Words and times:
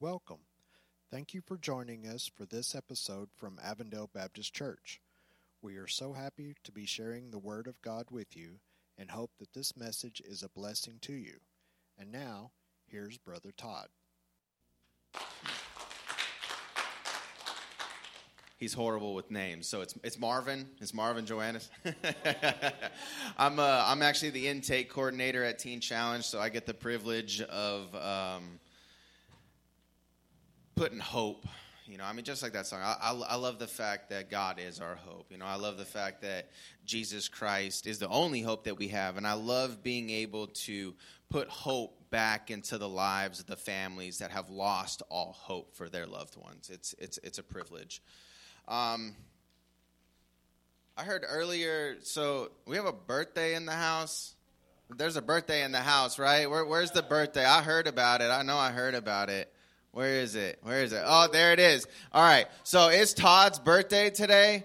Welcome. 0.00 0.38
Thank 1.10 1.34
you 1.34 1.40
for 1.40 1.56
joining 1.58 2.06
us 2.06 2.30
for 2.32 2.46
this 2.46 2.76
episode 2.76 3.30
from 3.36 3.58
Avondale 3.60 4.08
Baptist 4.14 4.54
Church. 4.54 5.00
We 5.60 5.74
are 5.74 5.88
so 5.88 6.12
happy 6.12 6.54
to 6.62 6.70
be 6.70 6.86
sharing 6.86 7.32
the 7.32 7.38
Word 7.40 7.66
of 7.66 7.82
God 7.82 8.04
with 8.08 8.36
you 8.36 8.60
and 8.96 9.10
hope 9.10 9.32
that 9.40 9.54
this 9.54 9.76
message 9.76 10.22
is 10.24 10.44
a 10.44 10.48
blessing 10.48 10.98
to 11.00 11.14
you. 11.14 11.38
And 11.98 12.12
now, 12.12 12.52
here's 12.86 13.18
Brother 13.18 13.50
Todd. 13.56 13.88
He's 18.56 18.74
horrible 18.74 19.16
with 19.16 19.32
names, 19.32 19.66
so 19.66 19.80
it's 19.80 19.94
it's 20.04 20.16
Marvin. 20.16 20.68
It's 20.80 20.94
Marvin 20.94 21.24
Joannis. 21.24 21.68
I'm 23.36 23.58
uh, 23.58 23.82
I'm 23.84 24.02
actually 24.02 24.30
the 24.30 24.46
intake 24.46 24.90
coordinator 24.90 25.42
at 25.42 25.58
Teen 25.58 25.80
Challenge, 25.80 26.22
so 26.22 26.38
I 26.38 26.50
get 26.50 26.66
the 26.66 26.74
privilege 26.74 27.40
of 27.40 27.92
um, 27.96 28.60
putting 30.78 31.00
hope. 31.00 31.44
You 31.86 31.98
know, 31.98 32.04
I 32.04 32.12
mean, 32.12 32.24
just 32.24 32.42
like 32.42 32.52
that 32.52 32.66
song, 32.66 32.80
I, 32.82 32.96
I, 33.00 33.12
I, 33.30 33.34
love 33.34 33.58
the 33.58 33.66
fact 33.66 34.10
that 34.10 34.30
God 34.30 34.60
is 34.60 34.78
our 34.80 34.94
hope. 34.94 35.26
You 35.30 35.38
know, 35.38 35.46
I 35.46 35.56
love 35.56 35.76
the 35.76 35.84
fact 35.84 36.22
that 36.22 36.50
Jesus 36.84 37.28
Christ 37.28 37.86
is 37.86 37.98
the 37.98 38.08
only 38.08 38.42
hope 38.42 38.64
that 38.64 38.78
we 38.78 38.88
have. 38.88 39.16
And 39.16 39.26
I 39.26 39.32
love 39.32 39.82
being 39.82 40.10
able 40.10 40.48
to 40.48 40.94
put 41.30 41.48
hope 41.48 42.10
back 42.10 42.50
into 42.50 42.78
the 42.78 42.88
lives 42.88 43.40
of 43.40 43.46
the 43.46 43.56
families 43.56 44.18
that 44.18 44.30
have 44.30 44.50
lost 44.50 45.02
all 45.08 45.34
hope 45.36 45.74
for 45.74 45.88
their 45.88 46.06
loved 46.06 46.36
ones. 46.36 46.70
It's, 46.72 46.94
it's, 46.98 47.18
it's 47.24 47.38
a 47.38 47.42
privilege. 47.42 48.00
Um, 48.68 49.16
I 50.96 51.02
heard 51.02 51.24
earlier, 51.26 51.96
so 52.02 52.50
we 52.66 52.76
have 52.76 52.86
a 52.86 52.92
birthday 52.92 53.54
in 53.54 53.66
the 53.66 53.72
house. 53.72 54.34
There's 54.94 55.16
a 55.16 55.22
birthday 55.22 55.64
in 55.64 55.72
the 55.72 55.80
house, 55.80 56.18
right? 56.18 56.48
Where, 56.48 56.64
where's 56.64 56.92
the 56.92 57.02
birthday? 57.02 57.44
I 57.44 57.62
heard 57.62 57.88
about 57.88 58.20
it. 58.20 58.30
I 58.30 58.42
know 58.42 58.58
I 58.58 58.70
heard 58.70 58.94
about 58.94 59.28
it. 59.28 59.52
Where 59.92 60.20
is 60.20 60.34
it? 60.34 60.58
Where 60.62 60.82
is 60.82 60.92
it? 60.92 61.02
Oh, 61.04 61.28
there 61.32 61.52
it 61.52 61.58
is. 61.58 61.86
All 62.12 62.22
right. 62.22 62.46
So 62.62 62.88
it's 62.88 63.12
Todd's 63.12 63.58
birthday 63.58 64.10
today. 64.10 64.64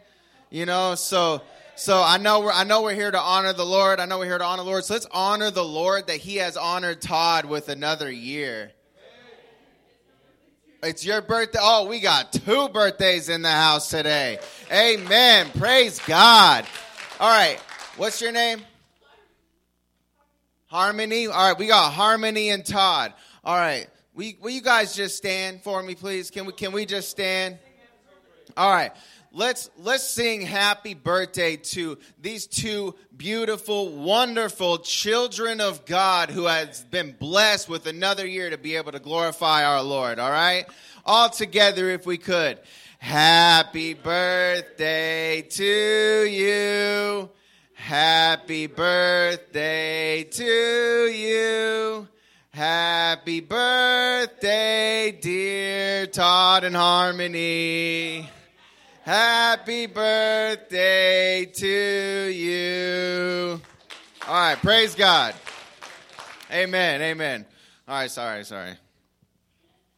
You 0.49 0.65
know, 0.65 0.95
so 0.95 1.41
so 1.75 2.03
I 2.03 2.17
know 2.17 2.41
we're 2.41 2.51
I 2.51 2.63
know 2.63 2.83
we're 2.83 2.93
here 2.93 3.09
to 3.09 3.19
honor 3.19 3.53
the 3.53 3.65
Lord. 3.65 3.99
I 3.99 4.05
know 4.05 4.19
we're 4.19 4.25
here 4.25 4.37
to 4.37 4.43
honor 4.43 4.63
the 4.63 4.69
Lord. 4.69 4.83
So 4.83 4.93
let's 4.93 5.07
honor 5.11 5.49
the 5.49 5.63
Lord 5.63 6.07
that 6.07 6.17
He 6.17 6.35
has 6.35 6.55
honored 6.55 7.01
Todd 7.01 7.45
with 7.45 7.69
another 7.69 8.11
year. 8.11 8.71
It's 10.83 11.05
your 11.05 11.21
birthday. 11.21 11.59
Oh, 11.61 11.87
we 11.87 12.01
got 12.01 12.33
two 12.33 12.67
birthdays 12.69 13.29
in 13.29 13.41
the 13.41 13.49
house 13.49 13.89
today. 13.89 14.37
Amen. 14.71 15.49
Praise 15.57 15.99
God. 16.05 16.65
All 17.19 17.29
right. 17.29 17.57
What's 17.95 18.21
your 18.21 18.33
name? 18.33 18.61
Harmony. 20.67 21.27
All 21.27 21.49
right. 21.49 21.57
We 21.57 21.67
got 21.67 21.91
Harmony 21.91 22.49
and 22.49 22.65
Todd. 22.65 23.13
All 23.45 23.55
right. 23.55 23.87
Will 24.15 24.25
you, 24.25 24.33
will 24.41 24.51
you 24.51 24.61
guys 24.61 24.95
just 24.95 25.17
stand 25.17 25.61
for 25.63 25.81
me, 25.81 25.95
please? 25.95 26.29
Can 26.29 26.45
we, 26.45 26.53
can 26.53 26.71
we 26.71 26.85
just 26.85 27.09
stand? 27.09 27.57
All 28.55 28.69
right. 28.69 28.91
Let's, 29.31 29.71
let's 29.79 30.07
sing 30.07 30.41
happy 30.41 30.93
birthday 30.93 31.55
to 31.55 31.97
these 32.21 32.45
two 32.45 32.93
beautiful, 33.17 33.89
wonderful 33.89 34.77
children 34.77 35.59
of 35.59 35.85
God 35.85 36.29
who 36.29 36.45
has 36.45 36.83
been 36.83 37.15
blessed 37.19 37.67
with 37.67 37.87
another 37.87 38.27
year 38.27 38.51
to 38.51 38.59
be 38.59 38.75
able 38.75 38.91
to 38.91 38.99
glorify 38.99 39.65
our 39.65 39.81
Lord. 39.81 40.19
All 40.19 40.29
right. 40.29 40.67
All 41.03 41.31
together, 41.31 41.89
if 41.89 42.05
we 42.05 42.19
could. 42.19 42.59
Happy 42.99 43.95
birthday 43.95 45.41
to 45.41 46.25
you. 46.29 47.29
Happy 47.73 48.67
birthday 48.67 50.23
to 50.23 51.07
you. 51.07 52.07
Happy 52.53 53.39
birthday, 53.39 55.17
dear 55.19 56.05
Todd 56.05 56.63
and 56.63 56.75
Harmony. 56.75 58.29
Happy 59.01 59.87
birthday 59.87 61.45
to 61.51 62.31
you. 62.31 63.59
All 64.27 64.35
right, 64.35 64.57
praise 64.59 64.93
God. 64.93 65.33
Amen, 66.51 67.01
amen. 67.01 67.47
All 67.87 67.95
right, 67.95 68.11
sorry, 68.11 68.45
sorry. 68.45 68.75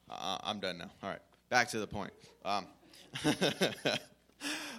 Uh, 0.09 0.37
I'm 0.41 0.61
done 0.61 0.77
now. 0.77 0.91
All 1.03 1.09
right, 1.09 1.19
back 1.49 1.67
to 1.71 1.79
the 1.79 1.87
point. 1.87 2.13
Um, 2.45 2.67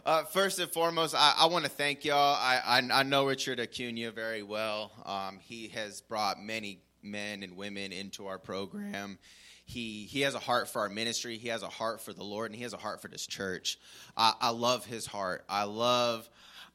uh, 0.06 0.24
first 0.24 0.58
and 0.60 0.72
foremost, 0.72 1.14
I, 1.14 1.34
I 1.40 1.46
want 1.48 1.66
to 1.66 1.70
thank 1.70 2.06
y'all. 2.06 2.36
I, 2.36 2.58
I, 2.64 3.00
I, 3.00 3.02
know 3.02 3.26
Richard 3.26 3.60
Acuna 3.60 4.12
very 4.12 4.42
well. 4.42 4.92
Um, 5.04 5.40
he 5.42 5.68
has 5.68 6.00
brought 6.00 6.42
many 6.42 6.80
men 7.06 7.42
and 7.42 7.56
women 7.56 7.92
into 7.92 8.26
our 8.26 8.38
program. 8.38 9.18
He, 9.64 10.04
he 10.04 10.20
has 10.20 10.34
a 10.34 10.38
heart 10.38 10.68
for 10.68 10.82
our 10.82 10.88
ministry. 10.88 11.38
He 11.38 11.48
has 11.48 11.62
a 11.62 11.68
heart 11.68 12.00
for 12.00 12.12
the 12.12 12.22
Lord, 12.22 12.50
and 12.50 12.56
he 12.56 12.62
has 12.62 12.72
a 12.72 12.78
heart 12.78 13.02
for 13.02 13.08
this 13.08 13.26
church. 13.26 13.78
I, 14.16 14.32
I 14.40 14.50
love 14.50 14.86
his 14.86 15.06
heart. 15.06 15.44
I 15.48 15.64
love 15.64 16.28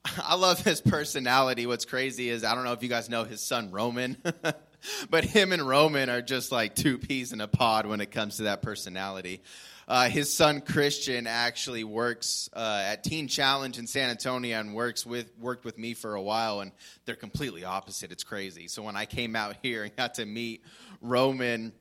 I 0.24 0.36
love 0.36 0.60
his 0.60 0.82
personality. 0.82 1.66
What's 1.66 1.86
crazy 1.86 2.30
is 2.30 2.44
I 2.44 2.56
don't 2.56 2.64
know 2.64 2.74
if 2.74 2.84
you 2.84 2.90
guys 2.90 3.10
know 3.10 3.24
his 3.24 3.42
son 3.42 3.72
Roman, 3.72 4.18
but 5.10 5.24
him 5.24 5.52
and 5.52 5.62
Roman 5.62 6.10
are 6.10 6.22
just 6.22 6.52
like 6.52 6.76
two 6.76 6.98
peas 6.98 7.34
in 7.34 7.42
a 7.42 7.48
pod 7.48 7.86
when 7.86 8.02
it 8.02 8.12
comes 8.12 8.38
to 8.38 8.44
that 8.44 8.62
personality. 8.62 9.42
Uh, 9.88 10.10
his 10.10 10.32
son 10.32 10.62
Christian 10.62 11.28
actually 11.28 11.84
works 11.84 12.50
uh, 12.54 12.84
at 12.86 13.04
Teen 13.04 13.28
Challenge 13.28 13.78
in 13.78 13.88
San 13.88 14.10
Antonio 14.10 14.60
and 14.60 14.74
works 14.74 15.06
with 15.06 15.32
worked 15.38 15.66
with 15.66 15.78
me 15.78 15.94
for 15.94 16.16
a 16.16 16.22
while, 16.22 16.62
and 16.62 16.72
they're 17.06 17.16
completely 17.16 17.66
opposite. 17.66 18.12
It's 18.12 18.24
crazy. 18.24 18.68
So 18.68 18.84
when 18.84 18.96
I 18.96 19.06
came 19.06 19.36
out 19.36 19.58
here 19.62 19.84
and 19.84 19.96
got 19.96 20.16
to 20.16 20.26
meet 20.26 20.64
Roman 21.02 21.74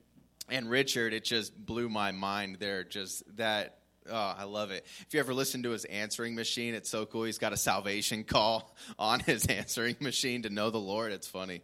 and 0.49 0.69
Richard, 0.69 1.13
it 1.13 1.25
just 1.25 1.55
blew 1.57 1.89
my 1.89 2.13
mind. 2.13 2.57
They're 2.59 2.85
just 2.85 3.23
that 3.37 3.77
Oh, 4.09 4.35
I 4.39 4.45
love 4.45 4.71
it. 4.71 4.85
If 5.07 5.15
you 5.15 5.21
ever 5.21 5.35
listen 5.35 5.63
to 5.65 5.71
his 5.71 5.85
answering 5.85 6.35
machine, 6.35 6.75
it's 6.75 6.91
so 6.91 7.07
cool. 7.07 7.25
He's 7.25 7.39
got 7.39 7.53
a 7.53 7.57
salvation 7.57 8.25
call 8.29 8.75
on 8.99 9.21
his 9.21 9.47
answering 9.49 9.97
machine 10.01 10.43
to 10.43 10.51
know 10.51 10.71
the 10.71 10.79
Lord. 10.79 11.13
It's 11.13 11.29
funny. 11.29 11.63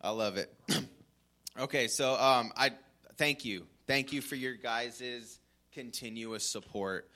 I 0.00 0.10
love 0.10 0.36
it. 0.36 0.52
okay, 1.60 1.88
so 1.88 2.14
um, 2.14 2.52
I 2.56 2.70
thank 3.16 3.44
you. 3.44 3.66
Thank 3.86 4.12
you 4.12 4.20
for 4.20 4.34
your 4.34 4.54
guys's 4.54 5.38
continuous 5.78 6.44
support. 6.44 7.08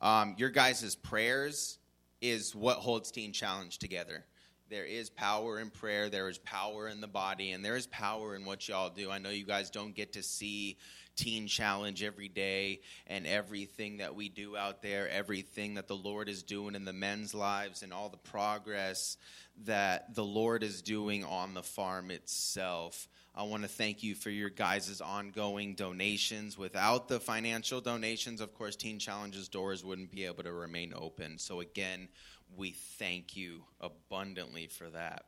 Um, 0.00 0.36
your 0.38 0.48
guys' 0.48 0.94
prayers 0.94 1.76
is 2.22 2.54
what 2.54 2.78
holds 2.78 3.10
Teen 3.10 3.30
Challenge 3.30 3.78
together. 3.78 4.24
There 4.70 4.86
is 4.86 5.10
power 5.10 5.60
in 5.60 5.68
prayer, 5.68 6.08
there 6.08 6.26
is 6.30 6.38
power 6.38 6.88
in 6.88 7.02
the 7.02 7.06
body, 7.06 7.52
and 7.52 7.62
there 7.62 7.76
is 7.76 7.86
power 7.88 8.34
in 8.34 8.46
what 8.46 8.68
y'all 8.68 8.88
do. 8.88 9.10
I 9.10 9.18
know 9.18 9.28
you 9.28 9.44
guys 9.44 9.68
don't 9.68 9.94
get 9.94 10.14
to 10.14 10.22
see 10.22 10.78
Teen 11.16 11.46
Challenge 11.46 12.02
every 12.02 12.28
day 12.28 12.80
and 13.06 13.26
everything 13.26 13.96
that 13.98 14.14
we 14.14 14.28
do 14.28 14.56
out 14.56 14.82
there, 14.82 15.08
everything 15.08 15.74
that 15.74 15.88
the 15.88 15.96
Lord 15.96 16.28
is 16.28 16.42
doing 16.42 16.74
in 16.74 16.84
the 16.84 16.92
men's 16.92 17.34
lives, 17.34 17.82
and 17.82 17.92
all 17.92 18.08
the 18.08 18.16
progress 18.16 19.16
that 19.64 20.14
the 20.14 20.24
Lord 20.24 20.62
is 20.62 20.82
doing 20.82 21.24
on 21.24 21.54
the 21.54 21.62
farm 21.62 22.10
itself. 22.10 23.08
I 23.34 23.42
want 23.42 23.64
to 23.64 23.68
thank 23.68 24.02
you 24.02 24.14
for 24.14 24.30
your 24.30 24.48
guys' 24.48 25.02
ongoing 25.02 25.74
donations. 25.74 26.56
Without 26.56 27.08
the 27.08 27.20
financial 27.20 27.82
donations, 27.82 28.40
of 28.40 28.54
course, 28.54 28.76
Teen 28.76 28.98
Challenge's 28.98 29.48
doors 29.48 29.84
wouldn't 29.84 30.10
be 30.10 30.24
able 30.24 30.42
to 30.44 30.52
remain 30.52 30.94
open. 30.96 31.38
So, 31.38 31.60
again, 31.60 32.08
we 32.56 32.70
thank 32.70 33.36
you 33.36 33.62
abundantly 33.80 34.68
for 34.68 34.88
that. 34.88 35.26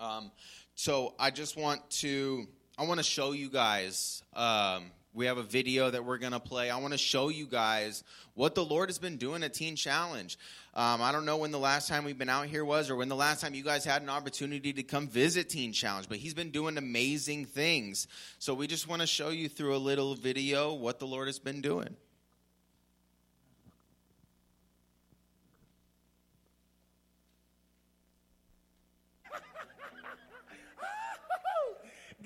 Um, 0.00 0.32
so, 0.74 1.14
I 1.20 1.30
just 1.30 1.56
want 1.56 1.88
to 1.90 2.48
I 2.78 2.84
want 2.84 2.98
to 2.98 3.04
show 3.04 3.32
you 3.32 3.50
guys. 3.50 4.22
Um, 4.34 4.92
we 5.12 5.26
have 5.26 5.36
a 5.36 5.42
video 5.42 5.90
that 5.90 6.04
we're 6.04 6.18
going 6.18 6.32
to 6.32 6.38
play. 6.38 6.70
I 6.70 6.76
want 6.76 6.92
to 6.92 6.98
show 6.98 7.28
you 7.28 7.44
guys 7.44 8.04
what 8.34 8.54
the 8.54 8.64
Lord 8.64 8.88
has 8.88 9.00
been 9.00 9.16
doing 9.16 9.42
at 9.42 9.52
Teen 9.52 9.74
Challenge. 9.74 10.38
Um, 10.74 11.02
I 11.02 11.10
don't 11.10 11.24
know 11.24 11.38
when 11.38 11.50
the 11.50 11.58
last 11.58 11.88
time 11.88 12.04
we've 12.04 12.16
been 12.16 12.28
out 12.28 12.46
here 12.46 12.64
was 12.64 12.88
or 12.88 12.94
when 12.94 13.08
the 13.08 13.16
last 13.16 13.40
time 13.40 13.52
you 13.52 13.64
guys 13.64 13.84
had 13.84 14.02
an 14.02 14.08
opportunity 14.08 14.72
to 14.74 14.84
come 14.84 15.08
visit 15.08 15.48
Teen 15.48 15.72
Challenge, 15.72 16.08
but 16.08 16.18
He's 16.18 16.34
been 16.34 16.50
doing 16.50 16.78
amazing 16.78 17.46
things. 17.46 18.06
So 18.38 18.54
we 18.54 18.68
just 18.68 18.86
want 18.86 19.00
to 19.00 19.08
show 19.08 19.30
you 19.30 19.48
through 19.48 19.74
a 19.74 19.78
little 19.78 20.14
video 20.14 20.72
what 20.72 21.00
the 21.00 21.06
Lord 21.08 21.26
has 21.26 21.40
been 21.40 21.60
doing. 21.60 21.96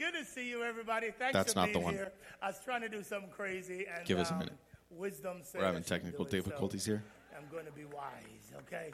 Good 0.02 0.14
to 0.14 0.24
see 0.24 0.48
you, 0.48 0.64
everybody. 0.64 1.12
Thanks 1.16 1.32
That's 1.32 1.52
for 1.52 1.60
not 1.60 1.66
being 1.66 1.74
the 1.74 1.84
one. 1.84 1.94
here. 1.94 2.10
I 2.42 2.48
was 2.48 2.58
trying 2.64 2.80
to 2.80 2.88
do 2.88 3.04
something 3.04 3.30
crazy. 3.30 3.86
And, 3.86 4.04
Give 4.04 4.18
us 4.18 4.30
a 4.30 4.32
um, 4.32 4.40
minute. 4.40 4.54
Wisdom 4.90 5.38
says 5.42 5.54
We're 5.60 5.66
having 5.66 5.84
shouldn't 5.84 6.02
technical 6.02 6.24
do 6.24 6.36
it, 6.38 6.42
so 6.42 6.48
difficulties 6.48 6.84
here. 6.84 7.04
I'm 7.36 7.44
going 7.52 7.66
to 7.66 7.70
be 7.70 7.84
wise, 7.84 8.50
okay? 8.66 8.90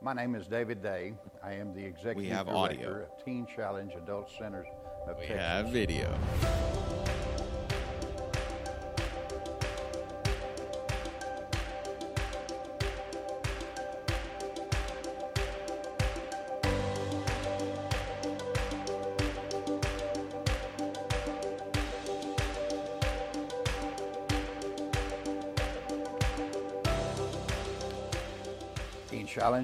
My 0.00 0.14
name 0.14 0.34
is 0.34 0.46
David 0.46 0.82
Day. 0.82 1.12
I 1.42 1.52
am 1.52 1.74
the 1.74 1.84
executive 1.84 2.32
have 2.32 2.46
director 2.46 2.58
audio. 2.58 2.90
of 3.02 3.22
Teen 3.22 3.46
Challenge 3.54 3.92
Adult 4.02 4.30
Centers 4.38 4.66
of 5.06 5.18
We 5.18 5.26
Texas. 5.26 5.46
have 5.46 5.68
video. 5.68 6.18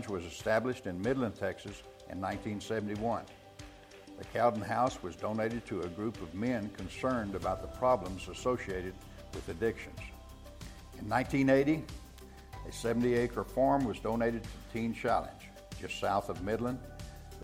Was 0.08 0.24
established 0.24 0.86
in 0.86 1.00
Midland, 1.00 1.36
Texas 1.36 1.82
in 2.10 2.20
1971. 2.20 3.24
The 4.18 4.24
Cowden 4.24 4.62
House 4.62 5.02
was 5.02 5.14
donated 5.14 5.64
to 5.66 5.82
a 5.82 5.88
group 5.88 6.20
of 6.20 6.34
men 6.34 6.68
concerned 6.70 7.34
about 7.34 7.62
the 7.62 7.68
problems 7.78 8.28
associated 8.28 8.94
with 9.34 9.48
addictions. 9.48 9.98
In 10.98 11.08
1980, 11.08 11.84
a 12.68 12.72
70 12.72 13.14
acre 13.14 13.44
farm 13.44 13.84
was 13.84 13.98
donated 14.00 14.42
to 14.42 14.48
Teen 14.72 14.92
Challenge, 14.94 15.48
just 15.80 16.00
south 16.00 16.28
of 16.28 16.42
Midland. 16.42 16.78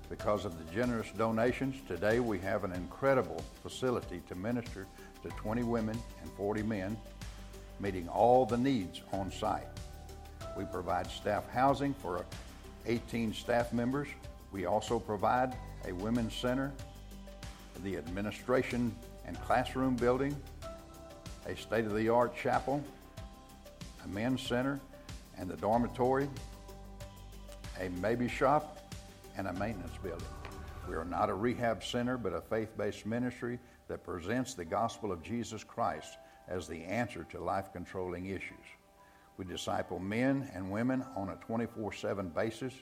Because 0.09 0.44
of 0.44 0.56
the 0.59 0.73
generous 0.73 1.11
donations, 1.17 1.76
today 1.88 2.20
we 2.20 2.38
have 2.38 2.62
an 2.62 2.73
incredible 2.73 3.44
facility 3.62 4.23
to 4.29 4.35
minister 4.35 4.87
to 5.23 5.29
20 5.31 5.64
women 5.64 5.99
and 6.23 6.31
40 6.32 6.62
men, 6.62 6.97
meeting 7.81 8.09
all 8.09 8.47
the 8.47 8.56
needs 8.56 9.02
on 9.12 9.32
site. 9.32 9.67
We 10.56 10.64
provide 10.64 11.11
staff 11.11 11.49
housing 11.50 11.93
for 11.94 12.25
18 12.87 13.35
staff 13.35 13.73
members. 13.73 14.09
We 14.53 14.67
also 14.67 14.99
provide 14.99 15.56
a 15.87 15.93
women's 15.93 16.35
center, 16.35 16.73
the 17.83 17.97
administration 17.97 18.94
and 19.27 19.41
classroom 19.43 19.97
building, 19.97 20.37
a 21.47 21.56
state 21.56 21.85
of 21.85 21.94
the 21.94 22.09
art 22.09 22.37
chapel, 22.37 22.83
a 24.05 24.09
men's 24.09 24.43
center, 24.43 24.81
and 25.38 25.49
the 25.49 25.56
dormitory, 25.56 26.29
a 27.81 27.88
maybe 28.00 28.29
shop, 28.29 28.79
and 29.37 29.49
a 29.49 29.53
maintenance 29.55 29.97
building. 30.03 30.27
We 30.88 30.94
are 30.94 31.05
not 31.05 31.29
a 31.29 31.35
rehab 31.35 31.83
center, 31.83 32.17
but 32.17 32.33
a 32.33 32.41
faith 32.41 32.77
based 32.77 33.05
ministry 33.05 33.59
that 33.88 34.05
presents 34.05 34.55
the 34.55 34.65
gospel 34.65 35.12
of 35.12 35.23
Jesus 35.23 35.62
Christ 35.62 36.17
as 36.49 36.69
the 36.69 36.85
answer 36.85 37.27
to 37.31 37.41
life 37.41 37.73
controlling 37.73 38.27
issues. 38.27 38.65
We 39.37 39.44
disciple 39.44 39.99
men 39.99 40.50
and 40.55 40.71
women 40.71 41.05
on 41.15 41.31
a 41.31 41.37
24 41.37 41.93
7 41.93 42.29
basis 42.31 42.73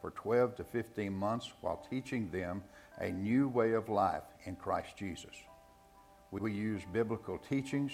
for 0.00 0.10
12 0.10 0.56
to 0.56 0.64
15 0.64 1.12
months 1.12 1.52
while 1.60 1.86
teaching 1.88 2.30
them 2.30 2.62
a 2.98 3.10
new 3.10 3.48
way 3.48 3.72
of 3.72 3.88
life 3.88 4.24
in 4.44 4.56
Christ 4.56 4.96
Jesus. 4.96 5.34
We 6.30 6.52
use 6.52 6.82
biblical 6.92 7.38
teachings 7.38 7.92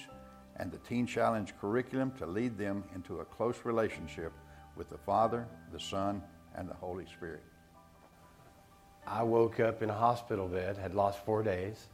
and 0.56 0.72
the 0.72 0.78
Teen 0.78 1.06
Challenge 1.06 1.52
curriculum 1.60 2.12
to 2.18 2.26
lead 2.26 2.58
them 2.58 2.84
into 2.94 3.20
a 3.20 3.24
close 3.24 3.64
relationship 3.64 4.32
with 4.76 4.88
the 4.88 4.98
Father, 4.98 5.46
the 5.72 5.80
Son, 5.80 6.22
and 6.54 6.68
the 6.68 6.74
Holy 6.74 7.06
Spirit. 7.06 7.42
I 9.06 9.22
woke 9.22 9.60
up 9.60 9.82
in 9.82 9.90
a 9.90 9.94
hospital 9.94 10.48
bed, 10.48 10.76
had 10.76 10.94
lost 10.94 11.24
four 11.24 11.42
days. 11.42 11.88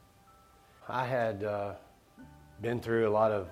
I 0.89 1.05
had 1.07 1.45
uh, 1.45 1.75
been 2.61 2.81
through 2.81 3.09
a 3.09 3.11
lot 3.13 3.31
of 3.31 3.49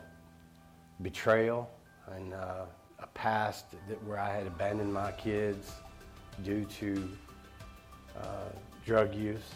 betrayal 1.01 1.71
and 2.17 2.35
uh, 2.35 2.65
a 2.99 3.07
past 3.09 3.67
that, 3.89 4.03
where 4.05 4.19
I 4.19 4.31
had 4.31 4.47
abandoned 4.47 4.93
my 4.93 5.13
kids 5.13 5.73
due 6.43 6.65
to 6.65 7.09
uh, 8.21 8.49
drug 8.85 9.15
use. 9.15 9.55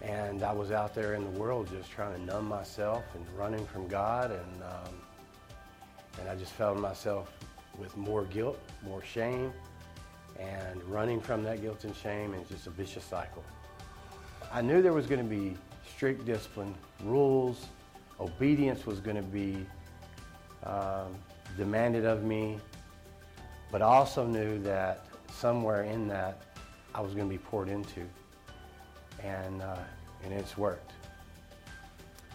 And 0.00 0.42
I 0.42 0.52
was 0.52 0.70
out 0.70 0.94
there 0.94 1.14
in 1.14 1.24
the 1.24 1.38
world 1.38 1.68
just 1.70 1.90
trying 1.90 2.14
to 2.14 2.24
numb 2.24 2.46
myself 2.46 3.04
and 3.14 3.26
running 3.36 3.66
from 3.66 3.88
God. 3.88 4.30
And, 4.30 4.62
um, 4.62 4.94
and 6.20 6.28
I 6.28 6.36
just 6.36 6.52
found 6.52 6.80
myself 6.80 7.32
with 7.76 7.96
more 7.96 8.24
guilt, 8.24 8.60
more 8.84 9.02
shame, 9.02 9.52
and 10.38 10.82
running 10.84 11.20
from 11.20 11.42
that 11.44 11.60
guilt 11.60 11.84
and 11.84 11.94
shame 11.96 12.34
and 12.34 12.48
just 12.48 12.66
a 12.66 12.70
vicious 12.70 13.04
cycle. 13.04 13.42
I 14.52 14.62
knew 14.62 14.82
there 14.82 14.92
was 14.92 15.06
going 15.06 15.20
to 15.20 15.28
be 15.28 15.56
strict 15.88 16.24
discipline, 16.24 16.74
rules, 17.02 17.66
obedience 18.20 18.86
was 18.86 19.00
going 19.00 19.16
to 19.16 19.22
be 19.22 19.66
um, 20.64 21.14
demanded 21.56 22.04
of 22.04 22.22
me, 22.22 22.58
but 23.70 23.82
also 23.82 24.26
knew 24.26 24.58
that 24.60 25.06
somewhere 25.30 25.82
in 25.82 26.08
that 26.08 26.42
I 26.94 27.00
was 27.00 27.14
going 27.14 27.28
to 27.28 27.32
be 27.32 27.38
poured 27.38 27.68
into 27.68 28.06
and, 29.22 29.62
uh, 29.62 29.76
and 30.24 30.32
it's 30.32 30.56
worked. 30.56 30.92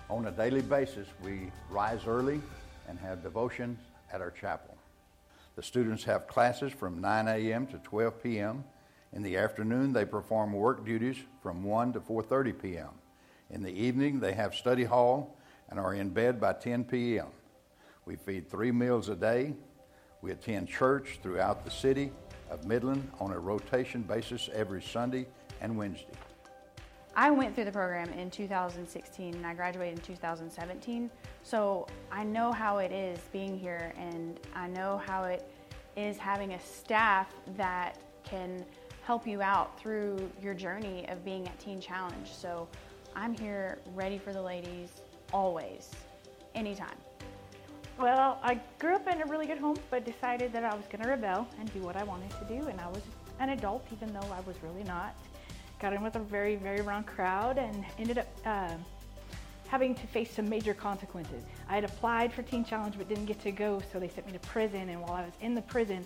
On 0.10 0.26
a 0.28 0.32
daily 0.32 0.62
basis, 0.62 1.08
we 1.24 1.52
rise 1.70 2.02
early 2.06 2.42
and 2.88 3.00
have 3.00 3.24
devotions 3.24 3.80
at 4.12 4.22
our 4.22 4.32
chapel. 4.32 4.78
The 5.56 5.64
students 5.64 6.04
have 6.06 6.28
classes 6.28 6.74
from 6.74 7.00
9 7.00 7.28
a.m. 7.28 7.68
to 7.68 7.78
12 7.78 8.22
p.m. 8.22 8.64
In 9.14 9.22
the 9.22 9.38
afternoon, 9.38 9.94
they 9.94 10.06
perform 10.06 10.54
work 10.54 10.86
duties 10.86 11.18
from 11.42 11.64
1 11.64 11.94
to 11.94 12.00
4:30 12.00 12.62
p.m. 12.62 12.90
In 13.50 13.62
the 13.62 13.72
evening, 13.72 14.20
they 14.20 14.34
have 14.34 14.56
study 14.56 14.84
hall 14.84 15.38
and 15.70 15.80
are 15.80 15.94
in 15.94 16.10
bed 16.10 16.42
by 16.42 16.54
10 16.54 16.86
p.m. 16.86 17.28
We 18.06 18.16
feed 18.16 18.50
three 18.50 18.72
meals 18.72 19.10
a 19.10 19.16
day. 19.16 19.54
We 20.22 20.32
attend 20.32 20.68
church 20.68 21.20
throughout 21.22 21.64
the 21.64 21.72
city 21.72 22.12
of 22.50 22.66
Midland 22.66 23.10
on 23.20 23.32
a 23.32 23.40
rotation 23.40 24.02
basis 24.02 24.50
every 24.54 24.82
Sunday 24.82 25.26
and 25.62 25.78
Wednesday. 25.78 26.14
I 27.16 27.30
went 27.30 27.54
through 27.54 27.66
the 27.66 27.72
program 27.72 28.10
in 28.14 28.32
2016 28.32 29.36
and 29.36 29.46
I 29.46 29.54
graduated 29.54 30.00
in 30.00 30.04
2017. 30.04 31.10
So 31.44 31.88
I 32.12 32.24
know 32.24 32.52
how 32.52 32.80
it 32.80 32.92
is 32.92 33.20
being 33.32 33.58
here 33.58 33.94
and 33.98 34.40
I 34.56 34.68
know 34.68 35.02
how 35.06 35.26
it 35.26 35.48
is 35.96 36.18
having 36.18 36.54
a 36.54 36.60
staff 36.60 37.32
that 37.56 38.00
can 38.24 38.66
help 39.04 39.28
you 39.28 39.42
out 39.42 39.80
through 39.80 40.32
your 40.42 40.54
journey 40.54 41.08
of 41.10 41.24
being 41.24 41.48
at 41.48 41.60
Teen 41.60 41.80
Challenge. 41.80 42.32
So 42.32 42.68
I'm 43.16 43.34
here 43.34 43.80
ready 43.94 44.18
for 44.18 44.34
the 44.34 44.42
ladies 44.42 44.90
always, 45.32 45.92
anytime. 46.56 46.96
Well, 48.00 48.40
I 48.44 48.60
grew 48.80 48.96
up 48.96 49.08
in 49.08 49.22
a 49.22 49.26
really 49.26 49.46
good 49.46 49.60
home, 49.60 49.78
but 49.90 50.04
decided 50.04 50.52
that 50.54 50.64
I 50.64 50.74
was 50.74 50.86
going 50.86 51.04
to 51.04 51.10
rebel 51.10 51.48
and 51.60 51.72
do 51.74 51.80
what 51.82 51.96
I 51.96 52.04
wanted 52.04 52.32
to 52.32 52.46
do. 52.46 52.68
And 52.68 52.80
I 52.82 52.88
was 52.88 53.02
an 53.40 53.50
adult, 53.50 53.86
even 53.92 54.14
though 54.14 54.28
I 54.32 54.40
was 54.42 54.56
really 54.64 54.84
not 54.84 55.16
got 55.80 55.94
in 55.94 56.02
with 56.02 56.16
a 56.16 56.20
very, 56.20 56.56
very 56.56 56.80
wrong 56.82 57.04
crowd 57.04 57.58
and 57.58 57.86
ended 58.00 58.18
up 58.18 58.28
uh, 58.46 58.72
having 59.68 59.94
to 59.94 60.08
face 60.08 60.32
some 60.32 60.48
major 60.48 60.74
consequences. 60.74 61.44
I 61.68 61.76
had 61.76 61.84
applied 61.84 62.32
for 62.32 62.42
Teen 62.42 62.64
Challenge 62.64 62.96
but 62.98 63.10
didn't 63.10 63.26
get 63.26 63.42
to 63.42 63.52
go, 63.52 63.82
so 63.92 64.00
they 64.00 64.08
sent 64.08 64.26
me 64.26 64.34
to 64.34 64.40
prison. 64.40 64.90
And 64.90 65.02
while 65.02 65.14
I 65.14 65.26
was 65.26 65.34
in 65.42 65.54
the 65.54 65.62
prison, 65.62 66.06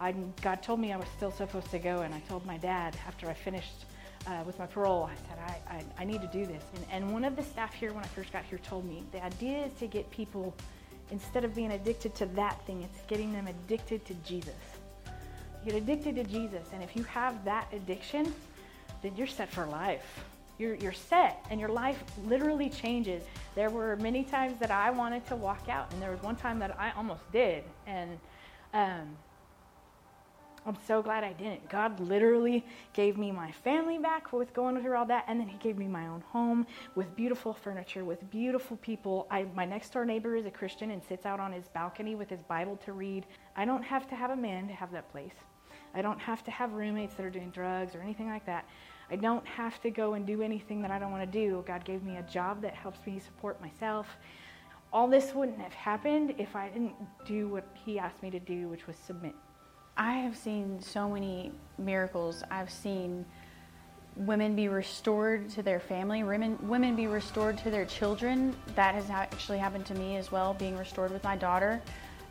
I, 0.00 0.12
God 0.40 0.62
told 0.62 0.80
me 0.80 0.92
I 0.92 0.96
was 0.96 1.06
still 1.16 1.30
supposed 1.30 1.70
to 1.70 1.78
go, 1.78 2.00
and 2.00 2.12
I 2.12 2.20
told 2.28 2.44
my 2.44 2.58
dad 2.58 2.96
after 3.06 3.28
I 3.30 3.34
finished 3.34 3.84
uh, 4.26 4.42
with 4.44 4.58
my 4.58 4.66
parole, 4.66 5.04
I 5.04 5.14
said, 5.28 5.38
I, 5.38 5.74
I, 5.76 6.02
I, 6.02 6.04
need 6.04 6.20
to 6.20 6.28
do 6.28 6.46
this. 6.46 6.62
And, 6.74 6.86
and 6.90 7.12
one 7.12 7.24
of 7.24 7.36
the 7.36 7.42
staff 7.42 7.72
here, 7.74 7.92
when 7.92 8.02
I 8.02 8.08
first 8.08 8.32
got 8.32 8.44
here, 8.44 8.58
told 8.58 8.84
me 8.84 9.04
the 9.12 9.24
idea 9.24 9.66
is 9.66 9.72
to 9.74 9.86
get 9.86 10.10
people, 10.10 10.54
instead 11.12 11.44
of 11.44 11.54
being 11.54 11.70
addicted 11.72 12.14
to 12.16 12.26
that 12.26 12.60
thing, 12.66 12.82
it's 12.82 13.06
getting 13.06 13.32
them 13.32 13.46
addicted 13.46 14.04
to 14.06 14.14
Jesus. 14.26 14.54
You 15.64 15.70
get 15.70 15.82
addicted 15.82 16.16
to 16.16 16.24
Jesus, 16.24 16.66
and 16.72 16.82
if 16.82 16.96
you 16.96 17.04
have 17.04 17.44
that 17.44 17.68
addiction, 17.72 18.34
then 19.02 19.12
you're 19.14 19.28
set 19.28 19.48
for 19.50 19.66
life. 19.66 20.24
You're, 20.58 20.74
you're 20.74 20.92
set 20.92 21.44
and 21.50 21.60
your 21.60 21.68
life 21.68 22.02
literally 22.26 22.68
changes. 22.68 23.22
There 23.54 23.70
were 23.70 23.96
many 23.96 24.24
times 24.24 24.58
that 24.60 24.70
I 24.70 24.90
wanted 24.90 25.26
to 25.26 25.36
walk 25.36 25.68
out, 25.68 25.92
and 25.92 26.00
there 26.00 26.10
was 26.10 26.22
one 26.22 26.36
time 26.36 26.58
that 26.60 26.78
I 26.80 26.92
almost 26.96 27.30
did. 27.30 27.62
And 27.86 28.18
um, 28.72 29.16
I'm 30.64 30.76
so 30.86 31.02
glad 31.02 31.24
I 31.24 31.32
didn't. 31.32 31.68
God 31.68 31.98
literally 31.98 32.64
gave 32.92 33.18
me 33.18 33.32
my 33.32 33.50
family 33.50 33.98
back 33.98 34.32
with 34.32 34.54
going 34.54 34.80
through 34.80 34.96
all 34.96 35.06
that, 35.06 35.24
and 35.26 35.40
then 35.40 35.48
He 35.48 35.58
gave 35.58 35.76
me 35.76 35.88
my 35.88 36.06
own 36.06 36.20
home 36.28 36.66
with 36.94 37.14
beautiful 37.16 37.52
furniture, 37.52 38.04
with 38.04 38.30
beautiful 38.30 38.76
people. 38.76 39.26
I, 39.30 39.44
my 39.54 39.64
next 39.64 39.92
door 39.92 40.04
neighbor 40.04 40.36
is 40.36 40.46
a 40.46 40.50
Christian 40.50 40.92
and 40.92 41.02
sits 41.02 41.26
out 41.26 41.40
on 41.40 41.52
his 41.52 41.66
balcony 41.68 42.14
with 42.14 42.30
his 42.30 42.42
Bible 42.42 42.76
to 42.84 42.92
read. 42.92 43.26
I 43.56 43.64
don't 43.64 43.82
have 43.82 44.08
to 44.08 44.14
have 44.14 44.30
a 44.30 44.36
man 44.36 44.68
to 44.68 44.74
have 44.74 44.92
that 44.92 45.10
place. 45.10 45.34
I 45.94 46.02
don't 46.02 46.20
have 46.20 46.44
to 46.44 46.50
have 46.50 46.72
roommates 46.72 47.14
that 47.14 47.26
are 47.26 47.30
doing 47.30 47.50
drugs 47.50 47.94
or 47.94 48.00
anything 48.00 48.28
like 48.28 48.46
that. 48.46 48.66
I 49.10 49.16
don't 49.16 49.46
have 49.46 49.80
to 49.82 49.90
go 49.90 50.14
and 50.14 50.26
do 50.26 50.42
anything 50.42 50.80
that 50.82 50.90
I 50.90 50.98
don't 50.98 51.10
want 51.10 51.30
to 51.30 51.38
do. 51.38 51.64
God 51.66 51.84
gave 51.84 52.02
me 52.02 52.16
a 52.16 52.22
job 52.22 52.62
that 52.62 52.74
helps 52.74 53.04
me 53.06 53.18
support 53.18 53.60
myself. 53.60 54.06
All 54.92 55.08
this 55.08 55.34
wouldn't 55.34 55.58
have 55.58 55.74
happened 55.74 56.34
if 56.38 56.54
I 56.54 56.68
didn't 56.68 56.94
do 57.26 57.48
what 57.48 57.66
He 57.84 57.98
asked 57.98 58.22
me 58.22 58.30
to 58.30 58.40
do, 58.40 58.68
which 58.68 58.86
was 58.86 58.96
submit. 58.96 59.34
I 59.96 60.14
have 60.14 60.36
seen 60.36 60.80
so 60.80 61.08
many 61.08 61.52
miracles. 61.78 62.42
I've 62.50 62.70
seen 62.70 63.24
women 64.16 64.54
be 64.56 64.68
restored 64.68 65.48
to 65.50 65.62
their 65.62 65.80
family, 65.80 66.22
women, 66.22 66.58
women 66.62 66.96
be 66.96 67.06
restored 67.06 67.58
to 67.58 67.70
their 67.70 67.84
children. 67.84 68.54
That 68.74 68.94
has 68.94 69.10
actually 69.10 69.58
happened 69.58 69.86
to 69.86 69.94
me 69.94 70.16
as 70.16 70.30
well, 70.32 70.54
being 70.54 70.76
restored 70.76 71.10
with 71.10 71.24
my 71.24 71.36
daughter. 71.36 71.80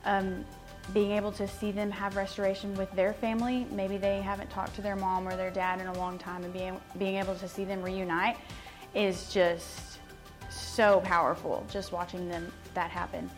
Um, 0.05 0.45
being 0.93 1.11
able 1.11 1.31
to 1.33 1.47
see 1.47 1.71
them 1.71 1.91
have 1.91 2.15
restoration 2.15 2.73
with 2.75 2.91
their 2.93 3.13
family. 3.13 3.67
Maybe 3.71 3.97
they 3.97 4.21
haven't 4.21 4.49
talked 4.49 4.75
to 4.75 4.81
their 4.81 4.95
mom 4.95 5.27
or 5.27 5.35
their 5.35 5.51
dad 5.51 5.79
in 5.79 5.87
a 5.87 5.93
long 5.93 6.17
time, 6.17 6.43
and 6.43 6.51
being, 6.51 6.79
being 6.97 7.15
able 7.17 7.35
to 7.35 7.47
see 7.47 7.63
them 7.63 7.83
reunite 7.83 8.37
is 8.95 9.31
just 9.31 9.99
so 10.49 10.99
powerful, 11.01 11.65
just 11.71 11.91
watching 11.91 12.27
them 12.27 12.51
that 12.73 12.89
happen. 12.89 13.29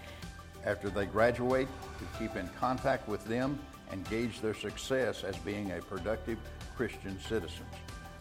After 0.65 0.89
they 0.89 1.05
graduate, 1.05 1.67
we 1.99 2.07
keep 2.17 2.37
in 2.37 2.47
contact 2.59 3.07
with 3.09 3.25
them 3.25 3.59
and 3.93 4.09
gauge 4.09 4.41
their 4.41 4.53
success 4.53 5.23
as 5.23 5.37
being 5.37 5.71
a 5.71 5.81
productive 5.81 6.37
Christian 6.75 7.17
citizens. 7.21 7.69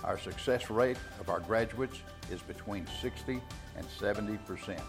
Our 0.04 0.18
success 0.18 0.70
rate 0.70 0.98
of 1.18 1.30
our 1.30 1.40
graduates 1.40 1.98
is 2.30 2.42
between 2.42 2.86
60 3.00 3.40
and 3.76 3.86
70 3.98 4.36
percent 4.46 4.82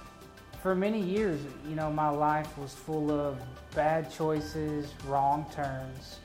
for 0.63 0.73
many 0.73 1.01
years, 1.01 1.41
you 1.67 1.75
know, 1.75 1.91
my 1.91 2.07
life 2.07 2.57
was 2.57 2.73
full 2.73 3.11
of 3.11 3.37
bad 3.75 4.09
choices, 4.09 4.93
wrong 5.05 5.45
turns. 5.53 6.19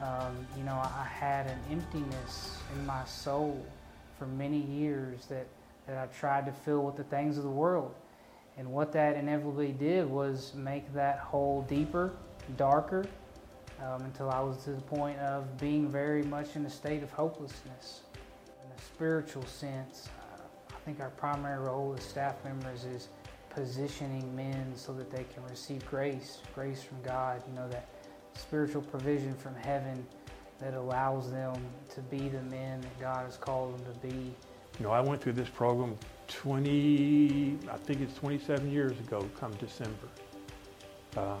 Um, 0.00 0.34
you 0.56 0.64
know, 0.64 0.72
I 0.72 1.04
had 1.04 1.46
an 1.46 1.58
emptiness 1.70 2.56
in 2.74 2.86
my 2.86 3.04
soul 3.04 3.62
for 4.18 4.26
many 4.26 4.60
years 4.60 5.26
that, 5.26 5.46
that 5.86 5.98
I 5.98 6.06
tried 6.06 6.46
to 6.46 6.52
fill 6.52 6.80
with 6.80 6.96
the 6.96 7.04
things 7.04 7.36
of 7.36 7.44
the 7.44 7.50
world. 7.50 7.94
And 8.56 8.72
what 8.72 8.92
that 8.92 9.14
inevitably 9.14 9.72
did 9.72 10.08
was 10.08 10.54
make 10.54 10.90
that 10.94 11.18
hole 11.18 11.66
deeper, 11.68 12.12
darker, 12.56 13.04
um, 13.82 14.02
until 14.02 14.30
I 14.30 14.40
was 14.40 14.64
to 14.64 14.72
the 14.72 14.80
point 14.80 15.18
of 15.18 15.58
being 15.58 15.88
very 15.88 16.22
much 16.22 16.56
in 16.56 16.64
a 16.66 16.70
state 16.70 17.02
of 17.02 17.10
hopelessness. 17.10 18.02
In 18.64 18.70
a 18.70 18.80
spiritual 18.80 19.44
sense, 19.44 20.08
uh, 20.20 20.42
I 20.70 20.78
think 20.84 21.00
our 21.00 21.10
primary 21.10 21.58
role 21.58 21.94
as 21.96 22.04
staff 22.04 22.36
members 22.44 22.84
is 22.84 23.08
positioning 23.50 24.34
men 24.34 24.72
so 24.74 24.92
that 24.92 25.10
they 25.10 25.24
can 25.24 25.44
receive 25.48 25.84
grace, 25.86 26.38
grace 26.54 26.82
from 26.82 27.02
God, 27.02 27.42
you 27.48 27.54
know, 27.54 27.68
that 27.68 27.88
spiritual 28.34 28.82
provision 28.82 29.34
from 29.34 29.54
heaven 29.54 30.06
that 30.58 30.74
allows 30.74 31.30
them 31.30 31.54
to 31.94 32.00
be 32.02 32.28
the 32.28 32.42
men 32.42 32.80
that 32.80 33.00
God 33.00 33.24
has 33.26 33.36
called 33.36 33.78
them 33.78 33.92
to 33.92 33.98
be. 34.00 34.32
You 34.78 34.86
know, 34.86 34.90
I 34.90 35.00
went 35.00 35.20
through 35.20 35.34
this 35.34 35.48
program 35.48 35.98
20, 36.28 37.58
I 37.70 37.76
think 37.76 38.00
it's 38.00 38.14
27 38.14 38.70
years 38.70 38.92
ago, 38.92 39.28
come 39.38 39.52
December. 39.54 40.08
Uh, 41.16 41.36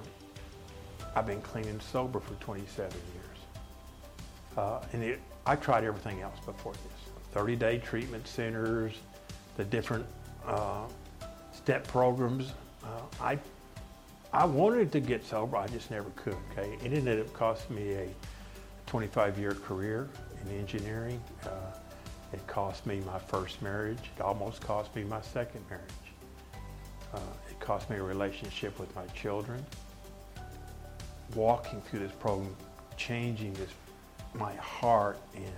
I've 1.14 1.26
been 1.26 1.42
clean 1.42 1.66
and 1.66 1.82
sober 1.82 2.20
for 2.20 2.34
27 2.34 2.90
years. 2.90 3.26
Uh, 4.56 4.80
and 4.92 5.02
it, 5.02 5.20
I 5.46 5.56
tried 5.56 5.84
everything 5.84 6.22
else 6.22 6.38
before 6.44 6.72
this 6.72 7.12
30 7.32 7.56
day 7.56 7.78
treatment 7.78 8.26
centers, 8.26 8.94
the 9.56 9.64
different 9.64 10.06
uh, 10.46 10.84
step 11.52 11.86
programs. 11.86 12.52
Uh, 12.84 13.00
I, 13.20 13.38
I 14.32 14.44
wanted 14.44 14.92
to 14.92 15.00
get 15.00 15.24
sober, 15.24 15.56
I 15.56 15.66
just 15.68 15.90
never 15.90 16.10
could. 16.16 16.36
Okay, 16.52 16.76
it 16.84 16.92
ended 16.92 17.20
up 17.20 17.32
costing 17.32 17.76
me 17.76 17.92
a 17.92 18.08
25 18.86 19.38
year 19.38 19.52
career 19.52 20.08
in 20.44 20.58
engineering. 20.58 21.22
Uh, 21.44 21.48
it 22.32 22.46
cost 22.46 22.86
me 22.86 23.00
my 23.06 23.18
first 23.18 23.60
marriage. 23.60 24.10
It 24.16 24.22
almost 24.22 24.62
cost 24.62 24.94
me 24.96 25.04
my 25.04 25.20
second 25.20 25.64
marriage. 25.68 25.84
Uh, 27.12 27.18
it 27.50 27.60
cost 27.60 27.90
me 27.90 27.96
a 27.96 28.02
relationship 28.02 28.78
with 28.78 28.94
my 28.96 29.06
children. 29.08 29.64
Walking 31.34 31.80
through 31.82 32.00
this 32.00 32.12
program, 32.12 32.54
changing 32.96 33.54
this, 33.54 33.70
my 34.34 34.54
heart 34.54 35.18
and 35.34 35.52